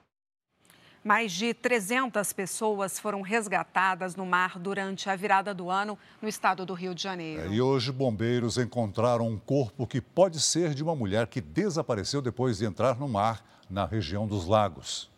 [1.07, 6.67] Mais de 300 pessoas foram resgatadas no mar durante a virada do ano no estado
[6.67, 7.43] do Rio de Janeiro.
[7.43, 12.21] É, e hoje, bombeiros encontraram um corpo que pode ser de uma mulher que desapareceu
[12.21, 13.41] depois de entrar no mar
[13.71, 15.09] na região dos lagos.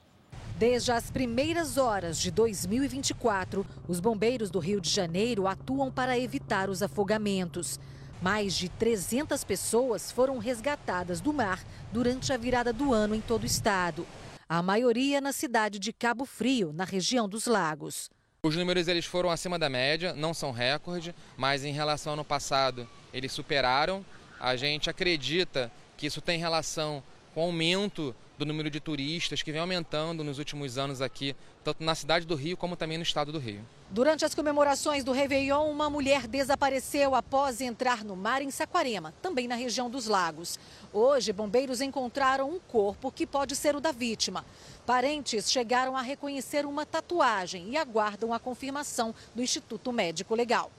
[0.58, 6.68] Desde as primeiras horas de 2024, os bombeiros do Rio de Janeiro atuam para evitar
[6.68, 7.80] os afogamentos.
[8.20, 13.44] Mais de 300 pessoas foram resgatadas do mar durante a virada do ano em todo
[13.44, 14.04] o estado
[14.48, 18.08] a maioria na cidade de Cabo Frio, na região dos lagos.
[18.42, 22.24] Os números eles foram acima da média, não são recorde, mas em relação ao ano
[22.24, 24.04] passado eles superaram
[24.40, 27.02] A gente acredita que isso tem relação
[27.34, 31.34] com o aumento do número de turistas que vem aumentando nos últimos anos aqui,
[31.64, 33.60] tanto na cidade do Rio como também no estado do Rio.
[33.90, 39.48] Durante as comemorações do Réveillon, uma mulher desapareceu após entrar no mar em Saquarema, também
[39.48, 40.58] na região dos Lagos.
[40.92, 44.44] Hoje, bombeiros encontraram um corpo que pode ser o da vítima.
[44.86, 50.70] Parentes chegaram a reconhecer uma tatuagem e aguardam a confirmação do Instituto Médico Legal.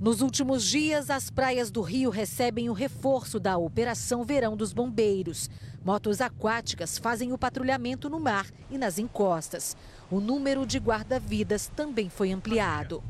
[0.00, 5.50] Nos últimos dias, as praias do Rio recebem o reforço da Operação Verão dos Bombeiros.
[5.84, 9.76] Motos aquáticas fazem o patrulhamento no mar e nas encostas.
[10.10, 13.02] O número de guarda-vidas também foi ampliado.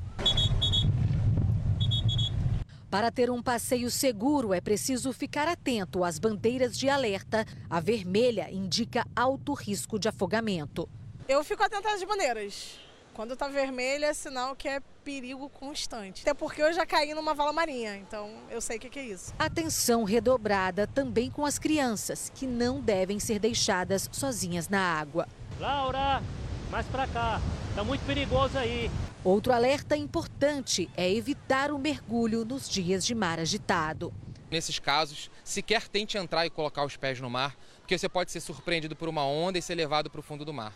[2.91, 7.45] Para ter um passeio seguro, é preciso ficar atento às bandeiras de alerta.
[7.69, 10.89] A vermelha indica alto risco de afogamento.
[11.29, 12.79] Eu fico atenta às bandeiras.
[13.13, 16.21] Quando está vermelha, é sinal que é perigo constante.
[16.21, 19.05] Até porque eu já caí numa vala marinha, então eu sei o que, que é
[19.07, 19.33] isso.
[19.39, 25.27] Atenção redobrada também com as crianças, que não devem ser deixadas sozinhas na água.
[25.59, 26.23] Laura,
[26.71, 27.41] mais para cá.
[27.75, 28.91] Tá muito perigoso aí.
[29.25, 34.13] Outro alerta importante é evitar o mergulho nos dias de mar agitado.
[34.51, 38.41] Nesses casos, sequer tente entrar e colocar os pés no mar, porque você pode ser
[38.41, 40.75] surpreendido por uma onda e ser levado para o fundo do mar.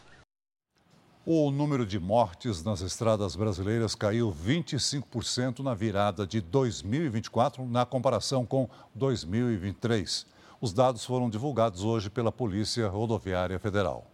[1.24, 8.44] O número de mortes nas estradas brasileiras caiu 25% na virada de 2024 na comparação
[8.44, 10.26] com 2023.
[10.60, 14.04] Os dados foram divulgados hoje pela Polícia Rodoviária Federal.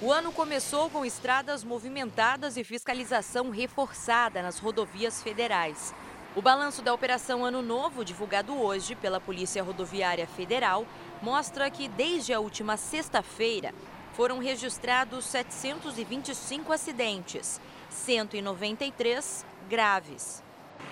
[0.00, 5.94] O ano começou com estradas movimentadas e fiscalização reforçada nas rodovias federais.
[6.34, 10.86] O balanço da Operação Ano Novo, divulgado hoje pela Polícia Rodoviária Federal,
[11.20, 13.74] mostra que desde a última sexta-feira
[14.18, 20.42] foram registrados 725 acidentes, 193 graves.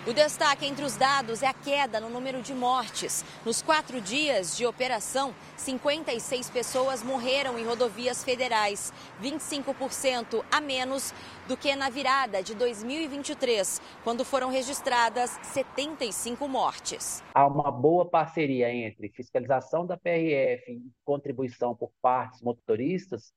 [0.06, 3.24] O destaque entre os dados é a queda no número de mortes.
[3.44, 11.12] Nos quatro dias de operação, 56 pessoas morreram em rodovias federais, 25% a menos
[11.48, 17.20] do que na virada de 2023, quando foram registradas 75 mortes.
[17.34, 23.32] Há uma boa parceria entre fiscalização da PRF e contribuição por partes motoristas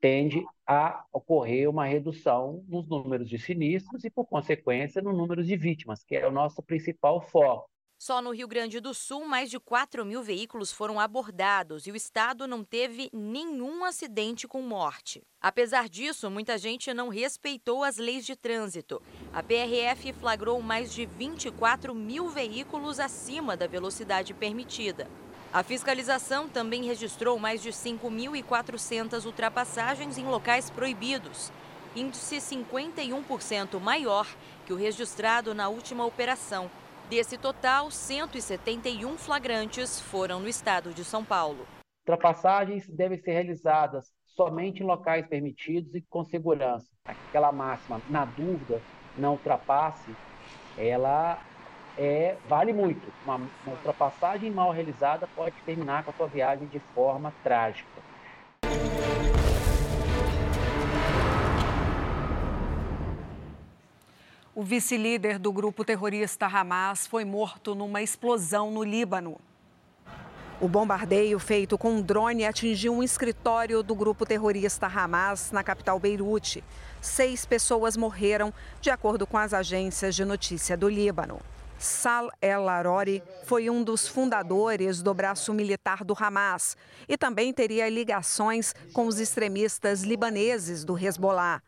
[0.00, 5.56] tende a ocorrer uma redução nos números de sinistros e, por consequência, no número de
[5.56, 7.68] vítimas, que é o nosso principal foco.
[8.02, 11.96] Só no Rio Grande do Sul, mais de 4 mil veículos foram abordados e o
[11.96, 15.20] estado não teve nenhum acidente com morte.
[15.38, 19.02] Apesar disso, muita gente não respeitou as leis de trânsito.
[19.34, 25.06] A PRF flagrou mais de 24 mil veículos acima da velocidade permitida.
[25.52, 31.52] A fiscalização também registrou mais de 5.400 ultrapassagens em locais proibidos,
[31.96, 34.28] índice 51% maior
[34.64, 36.70] que o registrado na última operação.
[37.08, 41.66] Desse total, 171 flagrantes foram no estado de São Paulo.
[42.06, 46.86] Ultrapassagens devem ser realizadas somente em locais permitidos e com segurança.
[47.04, 48.80] Aquela máxima, na dúvida,
[49.18, 50.14] não ultrapasse,
[50.78, 51.42] ela
[52.02, 53.12] é, vale muito.
[53.24, 58.00] Uma, uma ultrapassagem mal realizada pode terminar com a sua viagem de forma trágica.
[64.54, 69.38] O vice-líder do grupo terrorista Hamas foi morto numa explosão no Líbano.
[70.58, 75.98] O bombardeio feito com um drone atingiu um escritório do grupo terrorista Hamas na capital
[75.98, 76.64] Beirute.
[77.00, 81.40] Seis pessoas morreram, de acordo com as agências de notícia do Líbano.
[81.80, 86.76] Sal El-Arori foi um dos fundadores do braço militar do Hamas
[87.08, 91.62] e também teria ligações com os extremistas libaneses do Hezbollah.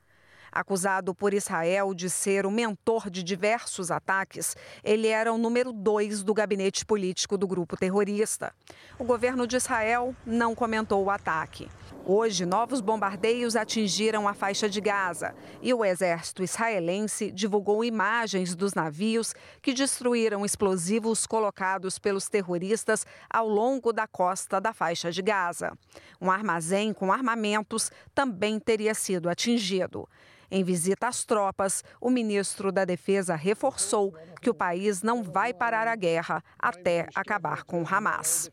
[0.53, 4.55] Acusado por Israel de ser o mentor de diversos ataques,
[4.85, 8.53] ele era o número dois do gabinete político do grupo terrorista.
[8.99, 11.71] O governo de Israel não comentou o ataque.
[12.05, 18.75] Hoje, novos bombardeios atingiram a faixa de Gaza e o exército israelense divulgou imagens dos
[18.75, 19.33] navios
[19.63, 25.79] que destruíram explosivos colocados pelos terroristas ao longo da costa da faixa de Gaza.
[26.21, 30.09] Um armazém com armamentos também teria sido atingido.
[30.55, 35.89] Em visita às tropas, o ministro da Defesa reforçou que o país não vai parar
[35.89, 38.51] a guerra até acabar com o Hamas.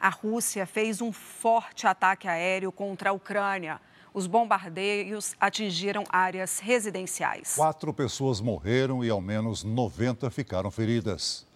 [0.00, 3.80] A Rússia fez um forte ataque aéreo contra a Ucrânia.
[4.12, 7.54] Os bombardeios atingiram áreas residenciais.
[7.54, 11.46] Quatro pessoas morreram e ao menos 90 ficaram feridas.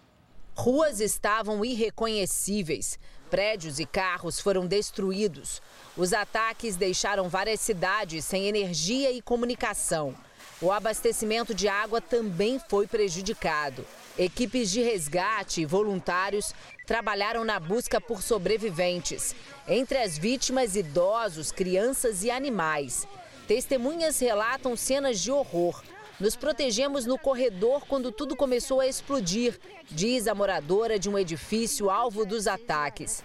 [0.55, 2.99] Ruas estavam irreconhecíveis.
[3.29, 5.61] Prédios e carros foram destruídos.
[5.95, 10.13] Os ataques deixaram várias cidades sem energia e comunicação.
[10.61, 13.83] O abastecimento de água também foi prejudicado.
[14.17, 16.53] Equipes de resgate e voluntários
[16.91, 19.33] trabalharam na busca por sobreviventes.
[19.65, 23.07] Entre as vítimas, idosos, crianças e animais.
[23.47, 25.81] Testemunhas relatam cenas de horror.
[26.19, 29.57] Nos protegemos no corredor quando tudo começou a explodir,
[29.89, 33.23] diz a moradora de um edifício alvo dos ataques.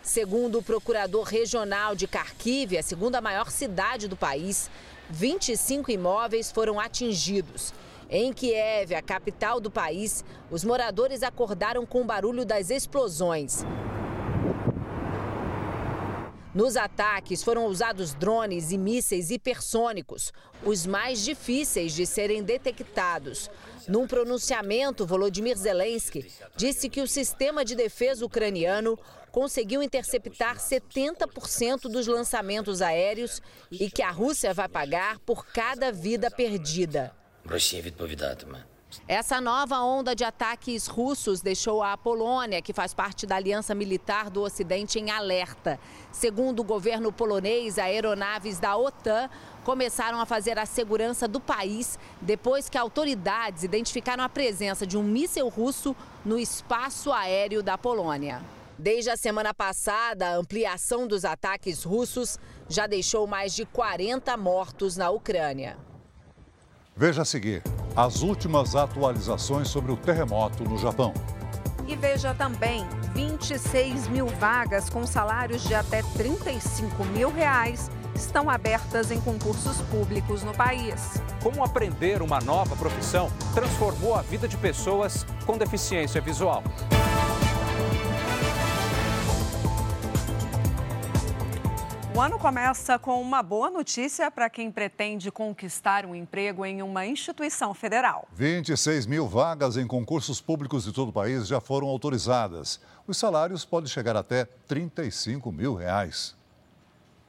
[0.00, 4.70] Segundo o procurador regional de Kharkiv, a segunda maior cidade do país,
[5.10, 7.74] 25 imóveis foram atingidos.
[8.10, 13.66] Em Kiev, a capital do país, os moradores acordaram com o barulho das explosões.
[16.54, 20.32] Nos ataques foram usados drones e mísseis hipersônicos,
[20.64, 23.50] os mais difíceis de serem detectados.
[23.86, 28.98] Num pronunciamento, Volodymyr Zelensky disse que o sistema de defesa ucraniano
[29.30, 36.30] conseguiu interceptar 70% dos lançamentos aéreos e que a Rússia vai pagar por cada vida
[36.30, 37.14] perdida.
[39.06, 44.30] Essa nova onda de ataques russos deixou a Polônia, que faz parte da aliança militar
[44.30, 45.78] do Ocidente, em alerta.
[46.12, 49.28] Segundo o governo polonês, aeronaves da OTAN
[49.64, 55.02] começaram a fazer a segurança do país depois que autoridades identificaram a presença de um
[55.02, 55.94] míssil russo
[56.24, 58.42] no espaço aéreo da Polônia.
[58.78, 62.38] Desde a semana passada, a ampliação dos ataques russos
[62.68, 65.87] já deixou mais de 40 mortos na Ucrânia.
[66.98, 67.62] Veja a seguir
[67.94, 71.14] as últimas atualizações sobre o terremoto no Japão.
[71.86, 72.84] E veja também
[73.14, 80.42] 26 mil vagas com salários de até 35 mil reais estão abertas em concursos públicos
[80.42, 81.22] no país.
[81.40, 86.64] Como aprender uma nova profissão transformou a vida de pessoas com deficiência visual.
[92.18, 97.06] O ano começa com uma boa notícia para quem pretende conquistar um emprego em uma
[97.06, 98.26] instituição federal.
[98.32, 102.80] 26 mil vagas em concursos públicos de todo o país já foram autorizadas.
[103.06, 106.36] Os salários podem chegar até 35 mil reais.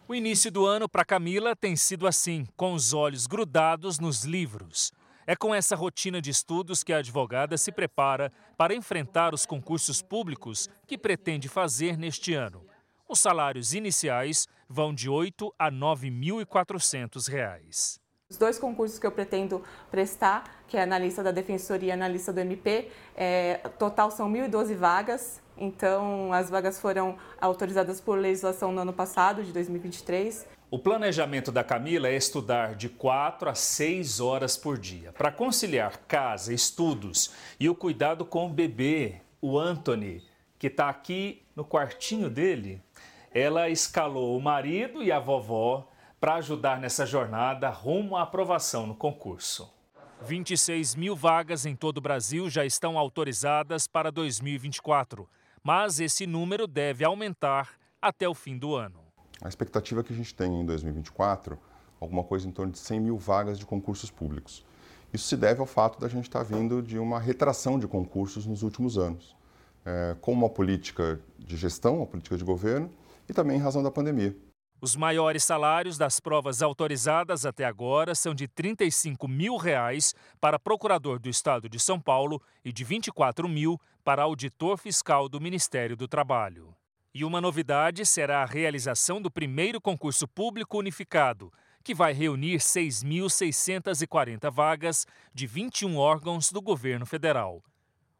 [0.08, 4.92] O início do ano para Camila tem sido assim, com os olhos grudados nos livros.
[5.28, 10.02] É com essa rotina de estudos que a advogada se prepara para enfrentar os concursos
[10.02, 12.66] públicos que pretende fazer neste ano.
[13.08, 18.00] Os salários iniciais vão de R$ 8 a R$ 9.400.
[18.30, 22.40] Os dois concursos que eu pretendo prestar, que é analista da Defensoria e analista do
[22.40, 25.42] MP, é, total são 1.012 vagas.
[25.58, 30.46] Então, as vagas foram autorizadas por legislação no ano passado, de 2023.
[30.70, 35.98] O planejamento da Camila é estudar de 4 a 6 horas por dia, para conciliar
[36.08, 40.24] casa, estudos e o cuidado com o bebê, o Anthony,
[40.60, 42.80] que está aqui no quartinho dele
[43.32, 45.88] ela escalou o marido e a vovó
[46.20, 49.72] para ajudar nessa jornada rumo à aprovação no concurso.
[50.22, 55.30] 26 mil vagas em todo o Brasil já estão autorizadas para 2024,
[55.64, 57.70] mas esse número deve aumentar
[58.02, 59.00] até o fim do ano.
[59.42, 61.58] A expectativa que a gente tem em 2024,
[62.02, 64.66] alguma coisa em torno de 100 mil vagas de concursos públicos.
[65.14, 68.62] Isso se deve ao fato da gente estar vindo de uma retração de concursos nos
[68.62, 69.36] últimos anos,
[69.86, 72.92] é, com uma política de gestão, uma política de governo,
[73.30, 74.36] e também em razão da pandemia.
[74.82, 81.20] Os maiores salários das provas autorizadas até agora são de 35 mil reais para procurador
[81.20, 85.98] do Estado de São Paulo e de R$ 24 mil para auditor fiscal do Ministério
[85.98, 86.74] do Trabalho.
[87.14, 91.52] E uma novidade será a realização do primeiro concurso público unificado,
[91.84, 97.62] que vai reunir 6.640 vagas de 21 órgãos do governo federal.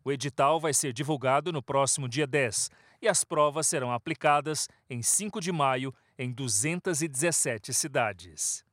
[0.04, 2.70] O edital vai ser divulgado no próximo dia 10
[3.02, 8.64] e as provas serão aplicadas em 5 de maio em 217 cidades.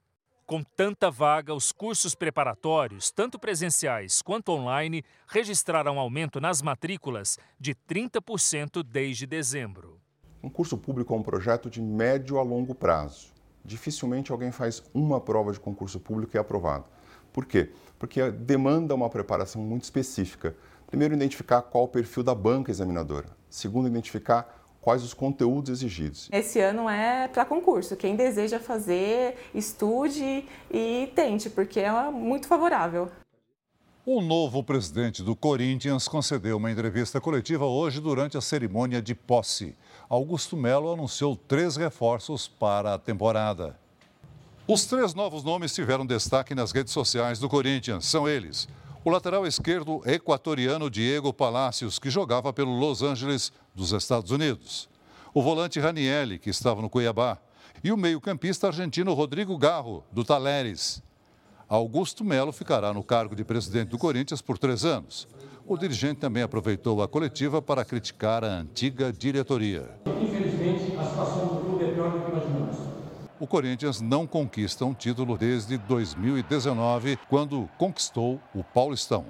[0.46, 7.74] Com tanta vaga, os cursos preparatórios, tanto presenciais quanto online, registraram aumento nas matrículas de
[7.74, 10.00] 30% desde dezembro.
[10.40, 13.34] Um curso público é um projeto de médio a longo prazo.
[13.64, 16.84] Dificilmente alguém faz uma prova de concurso público e é aprovado.
[17.32, 17.72] Por quê?
[17.98, 20.54] Porque demanda uma preparação muito específica.
[20.86, 23.36] Primeiro, identificar qual o perfil da banca examinadora.
[23.48, 26.28] Segundo, identificar quais os conteúdos exigidos.
[26.30, 27.96] Esse ano é para concurso.
[27.96, 33.10] Quem deseja fazer, estude e tente, porque é muito favorável.
[34.04, 39.74] O novo presidente do Corinthians concedeu uma entrevista coletiva hoje durante a cerimônia de posse.
[40.08, 43.76] Augusto Melo anunciou três reforços para a temporada.
[44.68, 48.06] Os três novos nomes tiveram destaque nas redes sociais do Corinthians.
[48.06, 48.68] São eles:
[49.06, 54.88] o lateral esquerdo equatoriano Diego Palacios, que jogava pelo Los Angeles dos Estados Unidos.
[55.32, 57.38] O volante Ranielli, que estava no Cuiabá.
[57.84, 61.00] E o meio-campista argentino Rodrigo Garro, do Taleres.
[61.68, 65.28] Augusto Melo ficará no cargo de presidente do Corinthians por três anos.
[65.64, 69.88] O dirigente também aproveitou a coletiva para criticar a antiga diretoria.
[70.20, 72.76] Infelizmente, a situação do clube é pior do que imaginamos.
[73.38, 79.26] O Corinthians não conquista um título desde 2019, quando conquistou o Paulistão.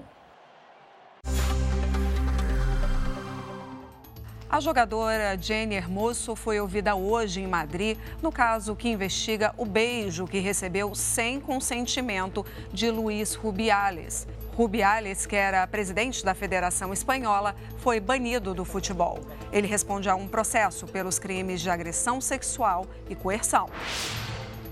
[4.48, 10.24] A jogadora Jenny Hermoso foi ouvida hoje em Madrid no caso que investiga o beijo
[10.24, 14.26] que recebeu sem consentimento de Luiz Rubiales.
[14.56, 19.20] Rubiales, que era presidente da Federação Espanhola, foi banido do futebol.
[19.52, 23.68] Ele responde a um processo pelos crimes de agressão sexual e coerção.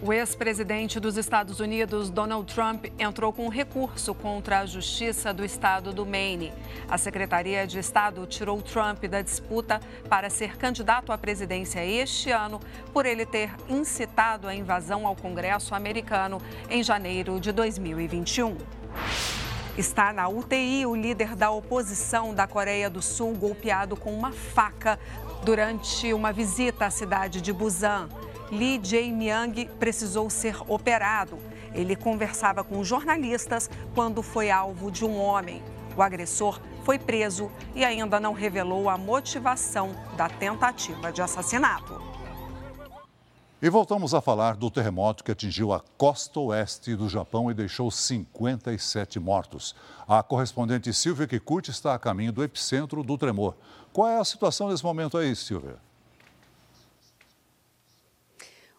[0.00, 5.92] O ex-presidente dos Estados Unidos, Donald Trump, entrou com recurso contra a Justiça do Estado
[5.92, 6.50] do Maine.
[6.88, 12.58] A Secretaria de Estado tirou Trump da disputa para ser candidato à presidência este ano
[12.90, 18.56] por ele ter incitado a invasão ao Congresso americano em janeiro de 2021.
[19.76, 25.00] Está na UTI o líder da oposição da Coreia do Sul, golpeado com uma faca
[25.42, 28.08] durante uma visita à cidade de Busan.
[28.52, 31.40] Lee Jae-myung precisou ser operado.
[31.74, 35.60] Ele conversava com jornalistas quando foi alvo de um homem.
[35.96, 42.00] O agressor foi preso e ainda não revelou a motivação da tentativa de assassinato.
[43.64, 47.90] E voltamos a falar do terremoto que atingiu a costa oeste do Japão e deixou
[47.90, 49.74] 57 mortos.
[50.06, 53.56] A correspondente Silvia Kikuchi está a caminho do epicentro do tremor.
[53.90, 55.78] Qual é a situação nesse momento aí, Silvia?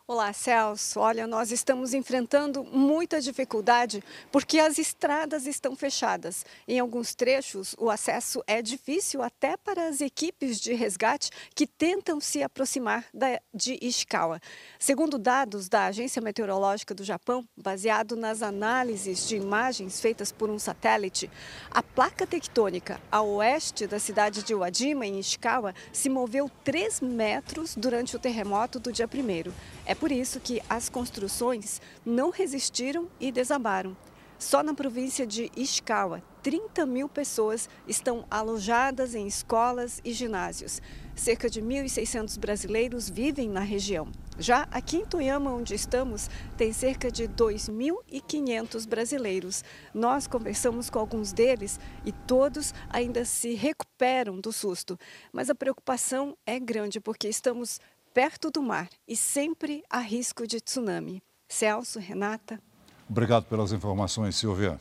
[0.07, 0.99] Olá, Celso.
[0.99, 6.45] Olha, nós estamos enfrentando muita dificuldade porque as estradas estão fechadas.
[6.67, 12.19] Em alguns trechos, o acesso é difícil até para as equipes de resgate que tentam
[12.19, 14.39] se aproximar da, de Ishikawa.
[14.77, 20.59] Segundo dados da Agência Meteorológica do Japão, baseado nas análises de imagens feitas por um
[20.59, 21.31] satélite,
[21.71, 27.73] a placa tectônica a oeste da cidade de Wajima, em Ishikawa, se moveu 3 metros
[27.75, 29.51] durante o terremoto do dia 1
[29.87, 33.95] é por isso que as construções não resistiram e desabaram.
[34.37, 40.81] Só na província de Ishikawa, 30 mil pessoas estão alojadas em escolas e ginásios.
[41.15, 44.11] Cerca de 1.600 brasileiros vivem na região.
[44.37, 49.63] Já aqui em Toyama, onde estamos, tem cerca de 2.500 brasileiros.
[49.93, 54.99] Nós conversamos com alguns deles e todos ainda se recuperam do susto.
[55.31, 57.79] Mas a preocupação é grande porque estamos
[58.15, 61.21] perto do mar e sempre há risco de tsunami.
[61.49, 62.61] Celso, Renata.
[63.09, 64.79] Obrigado pelas informações, Silvia.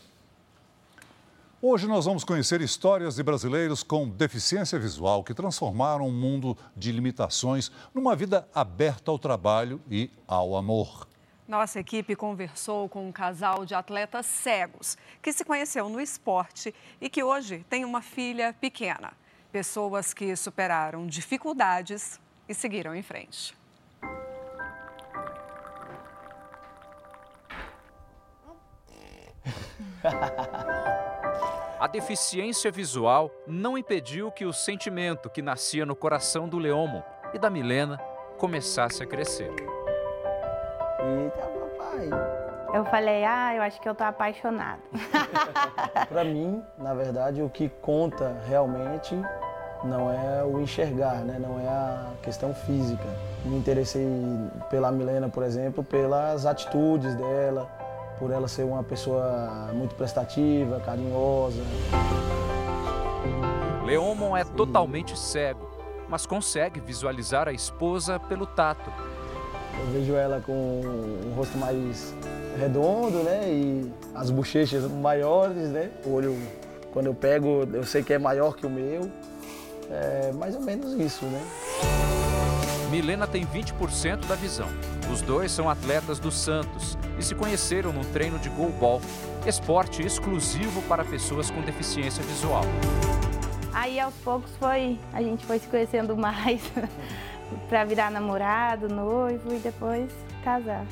[1.60, 6.92] Hoje nós vamos conhecer histórias de brasileiros com deficiência visual que transformaram um mundo de
[6.92, 11.08] limitações numa vida aberta ao trabalho e ao amor.
[11.48, 17.10] Nossa equipe conversou com um casal de atletas cegos que se conheceu no esporte e
[17.10, 19.12] que hoje tem uma filha pequena.
[19.50, 23.54] Pessoas que superaram dificuldades e seguiram em frente.
[31.80, 37.38] A deficiência visual não impediu que o sentimento que nascia no coração do Leomo e
[37.38, 37.98] da Milena
[38.38, 39.50] começasse a crescer.
[41.00, 42.08] Eita, papai.
[42.72, 44.80] Eu falei, ah, eu acho que eu tô apaixonado.
[46.08, 49.14] Para mim, na verdade, o que conta realmente
[49.84, 51.38] não é o enxergar, né?
[51.38, 53.04] não é a questão física.
[53.44, 54.06] Me interessei
[54.70, 57.68] pela Milena, por exemplo, pelas atitudes dela,
[58.18, 61.62] por ela ser uma pessoa muito prestativa, carinhosa.
[63.84, 65.68] Leomon é totalmente cego,
[66.08, 68.90] mas consegue visualizar a esposa pelo tato.
[69.78, 72.14] Eu vejo ela com um rosto mais
[72.58, 73.42] redondo, né?
[73.46, 75.90] E as bochechas maiores, né?
[76.06, 76.36] O olho,
[76.92, 79.10] quando eu pego, eu sei que é maior que o meu.
[79.90, 81.40] É mais ou menos isso, né?
[82.90, 84.68] Milena tem 20% da visão.
[85.12, 89.00] Os dois são atletas do Santos e se conheceram num treino de goalball,
[89.44, 92.62] esporte exclusivo para pessoas com deficiência visual.
[93.72, 96.62] Aí aos poucos foi, a gente foi se conhecendo mais
[97.68, 100.10] para virar namorado, noivo e depois
[100.44, 100.86] casar.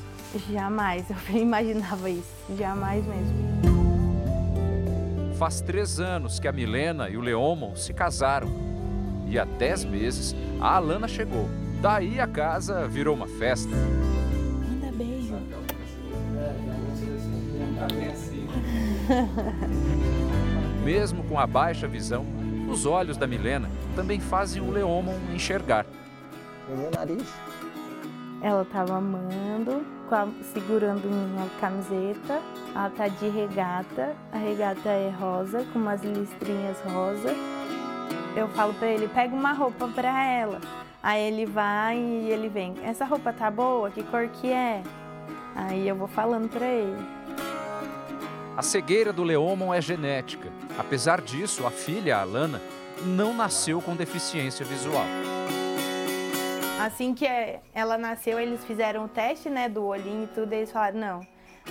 [0.51, 3.73] Jamais, eu nem imaginava isso, jamais mesmo.
[5.37, 8.72] Faz três anos que a Milena e o Leomon se casaram
[9.33, 11.49] e há 10 meses a Alana chegou.
[11.81, 13.71] Daí a casa virou uma festa.
[13.71, 15.33] Manda beijo.
[20.85, 22.27] Mesmo com a baixa visão,
[22.69, 25.87] os olhos da Milena também fazem o Leomon enxergar.
[26.69, 27.27] O meu nariz
[28.41, 29.83] Ela estava amando,
[30.53, 32.39] segurando minha camiseta.
[32.75, 34.15] Ela tá de regata.
[34.31, 37.33] A regata é rosa, com umas listrinhas rosa.
[38.35, 40.59] Eu falo para ele, pega uma roupa para ela.
[41.01, 43.91] Aí ele vai e ele vem, essa roupa tá boa?
[43.91, 44.81] Que cor que é?
[45.55, 47.05] Aí eu vou falando para ele.
[48.57, 50.49] A cegueira do Leomon é genética.
[50.77, 52.61] Apesar disso, a filha, a Alana,
[53.05, 55.05] não nasceu com deficiência visual.
[56.79, 57.25] Assim que
[57.73, 61.21] ela nasceu, eles fizeram o teste, né, do olhinho e tudo, e eles falaram, não,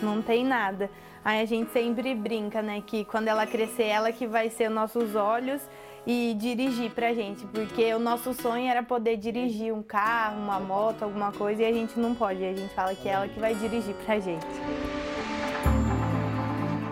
[0.01, 0.91] não tem nada.
[1.25, 5.15] Aí a gente sempre brinca, né, que quando ela crescer, ela que vai ser nossos
[5.15, 5.63] olhos
[6.07, 11.03] e dirigir pra gente, porque o nosso sonho era poder dirigir um carro, uma moto,
[11.03, 12.45] alguma coisa, e a gente não pode.
[12.45, 14.47] A gente fala que é ela que vai dirigir pra gente.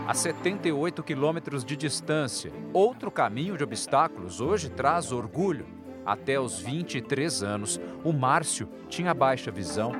[0.06, 5.66] A 78 quilômetros de distância, outro caminho de obstáculos hoje traz orgulho.
[6.04, 9.92] Até os 23 anos, o Márcio tinha baixa visão.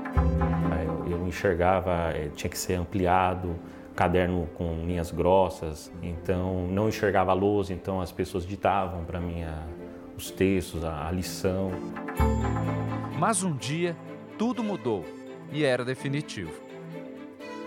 [1.09, 3.57] Eu enxergava, eh, tinha que ser ampliado,
[3.95, 9.43] caderno com linhas grossas, então não enxergava a lousa, então as pessoas ditavam para mim
[9.43, 9.63] a,
[10.17, 11.71] os textos, a, a lição.
[13.19, 13.97] Mas um dia
[14.39, 15.05] tudo mudou
[15.53, 16.53] e era definitivo.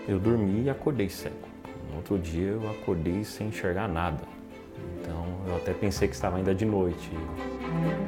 [0.08, 1.36] Eu dormi e acordei cego.
[1.90, 4.24] No outro dia eu acordei sem enxergar nada.
[5.00, 7.10] Então eu até pensei que estava ainda de noite.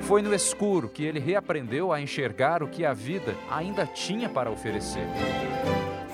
[0.01, 4.51] Foi no escuro que ele reaprendeu a enxergar o que a vida ainda tinha para
[4.51, 5.07] oferecer.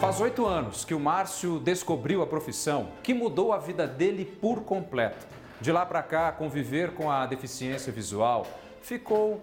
[0.03, 4.65] Faz oito anos que o Márcio descobriu a profissão que mudou a vida dele por
[4.65, 5.25] completo.
[5.61, 8.45] De lá para cá, conviver com a deficiência visual
[8.83, 9.41] ficou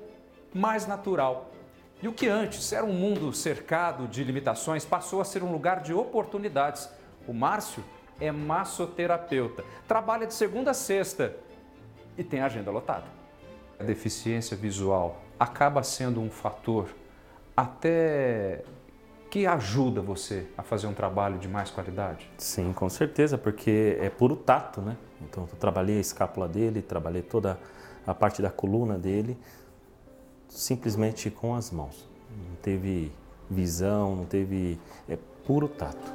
[0.53, 1.49] mais natural.
[2.03, 5.81] E o que antes era um mundo cercado de limitações passou a ser um lugar
[5.81, 6.89] de oportunidades.
[7.25, 7.81] O Márcio
[8.19, 11.37] é massoterapeuta, trabalha de segunda a sexta
[12.17, 13.05] e tem agenda lotada.
[13.79, 16.89] A deficiência visual acaba sendo um fator
[17.55, 18.65] até
[19.29, 22.29] que ajuda você a fazer um trabalho de mais qualidade?
[22.37, 24.97] Sim, com certeza, porque é puro tato, né?
[25.21, 27.59] Então, eu trabalhei a escápula dele, trabalhei toda
[28.07, 29.37] a parte da coluna dele,
[30.47, 32.07] simplesmente com as mãos.
[32.29, 33.11] Não teve
[33.49, 34.79] visão, não teve.
[35.07, 36.11] É puro tato.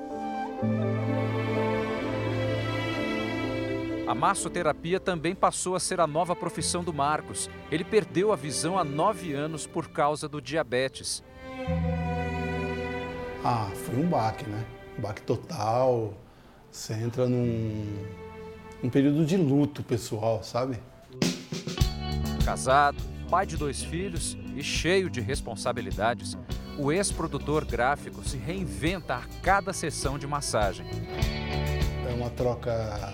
[4.07, 7.49] A massoterapia também passou a ser a nova profissão do Marcos.
[7.71, 11.23] Ele perdeu a visão há nove anos por causa do diabetes.
[13.47, 14.65] Ah, foi um baque, né?
[14.99, 16.15] Um baque total.
[16.73, 17.85] Você entra num,
[18.83, 20.79] num período de luto pessoal, sabe?
[22.43, 22.97] Casado,
[23.29, 26.39] pai de dois filhos e cheio de responsabilidades,
[26.79, 30.87] o ex-produtor gráfico se reinventa a cada sessão de massagem.
[32.09, 33.13] É uma troca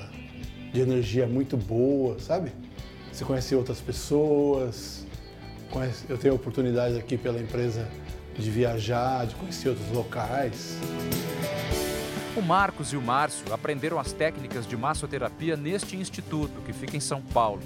[0.72, 2.52] de energia muito boa, sabe?
[3.12, 5.04] Você conhece outras pessoas,
[5.72, 7.88] conhece, eu tenho a oportunidade aqui pela empresa
[8.42, 10.78] de viajar, de conhecer outros locais.
[12.36, 17.00] O Marcos e o Márcio aprenderam as técnicas de massoterapia neste instituto, que fica em
[17.00, 17.60] São Paulo.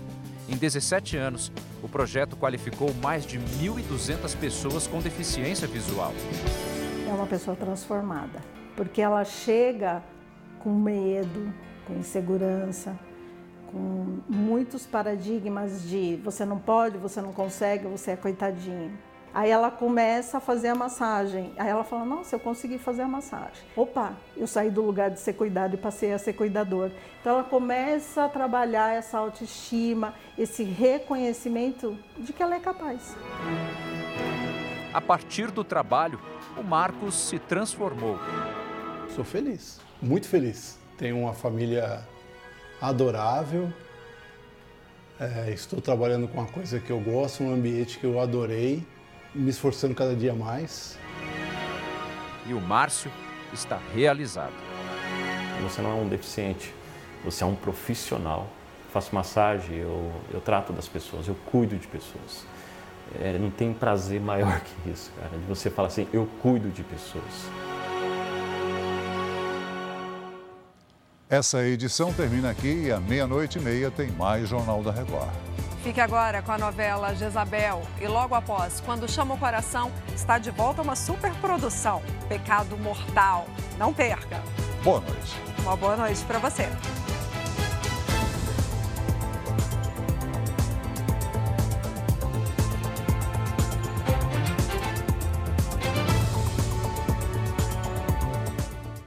[0.49, 1.53] Em 17 anos,
[1.83, 6.13] o projeto qualificou mais de 1.200 pessoas com deficiência visual.
[7.09, 8.41] É uma pessoa transformada,
[8.77, 10.03] porque ela chega
[10.61, 11.53] com medo,
[11.87, 12.99] com insegurança,
[13.71, 18.97] com muitos paradigmas de você não pode, você não consegue, você é coitadinho.
[19.35, 21.53] Aí ela começa a fazer a massagem.
[21.59, 23.65] Aí ela fala: Nossa, eu consegui fazer a massagem.
[23.75, 26.93] Opa, eu saí do lugar de ser cuidado e passei a ser cuidador.
[27.21, 33.17] Então ela começa a trabalhar essa autoestima, esse reconhecimento de que ela é capaz.
[34.93, 36.21] A partir do trabalho,
[36.57, 38.17] o Marcos se transformou.
[39.17, 40.79] Sou feliz, muito feliz.
[40.97, 42.07] Tenho uma família
[42.81, 43.73] adorável.
[45.19, 48.85] É, estou trabalhando com uma coisa que eu gosto, um ambiente que eu adorei
[49.35, 50.99] me esforçando cada dia mais.
[52.47, 53.11] E o Márcio
[53.53, 54.53] está realizado.
[55.63, 56.75] Você não é um deficiente,
[57.25, 58.47] você é um profissional.
[58.85, 62.45] Eu faço massagem, eu, eu trato das pessoas, eu cuido de pessoas.
[63.21, 66.83] É, não tem prazer maior que isso, cara, de você falar assim, eu cuido de
[66.83, 67.49] pessoas.
[71.29, 75.33] Essa edição termina aqui e à meia-noite e meia tem mais Jornal da Record.
[75.85, 80.51] Fique agora com a novela Jezabel e logo após, quando chama o coração, está de
[80.51, 83.47] volta uma superprodução, Pecado Mortal.
[83.77, 84.41] Não perca.
[84.83, 85.39] Boa noite.
[85.59, 86.71] Uma boa noite para você.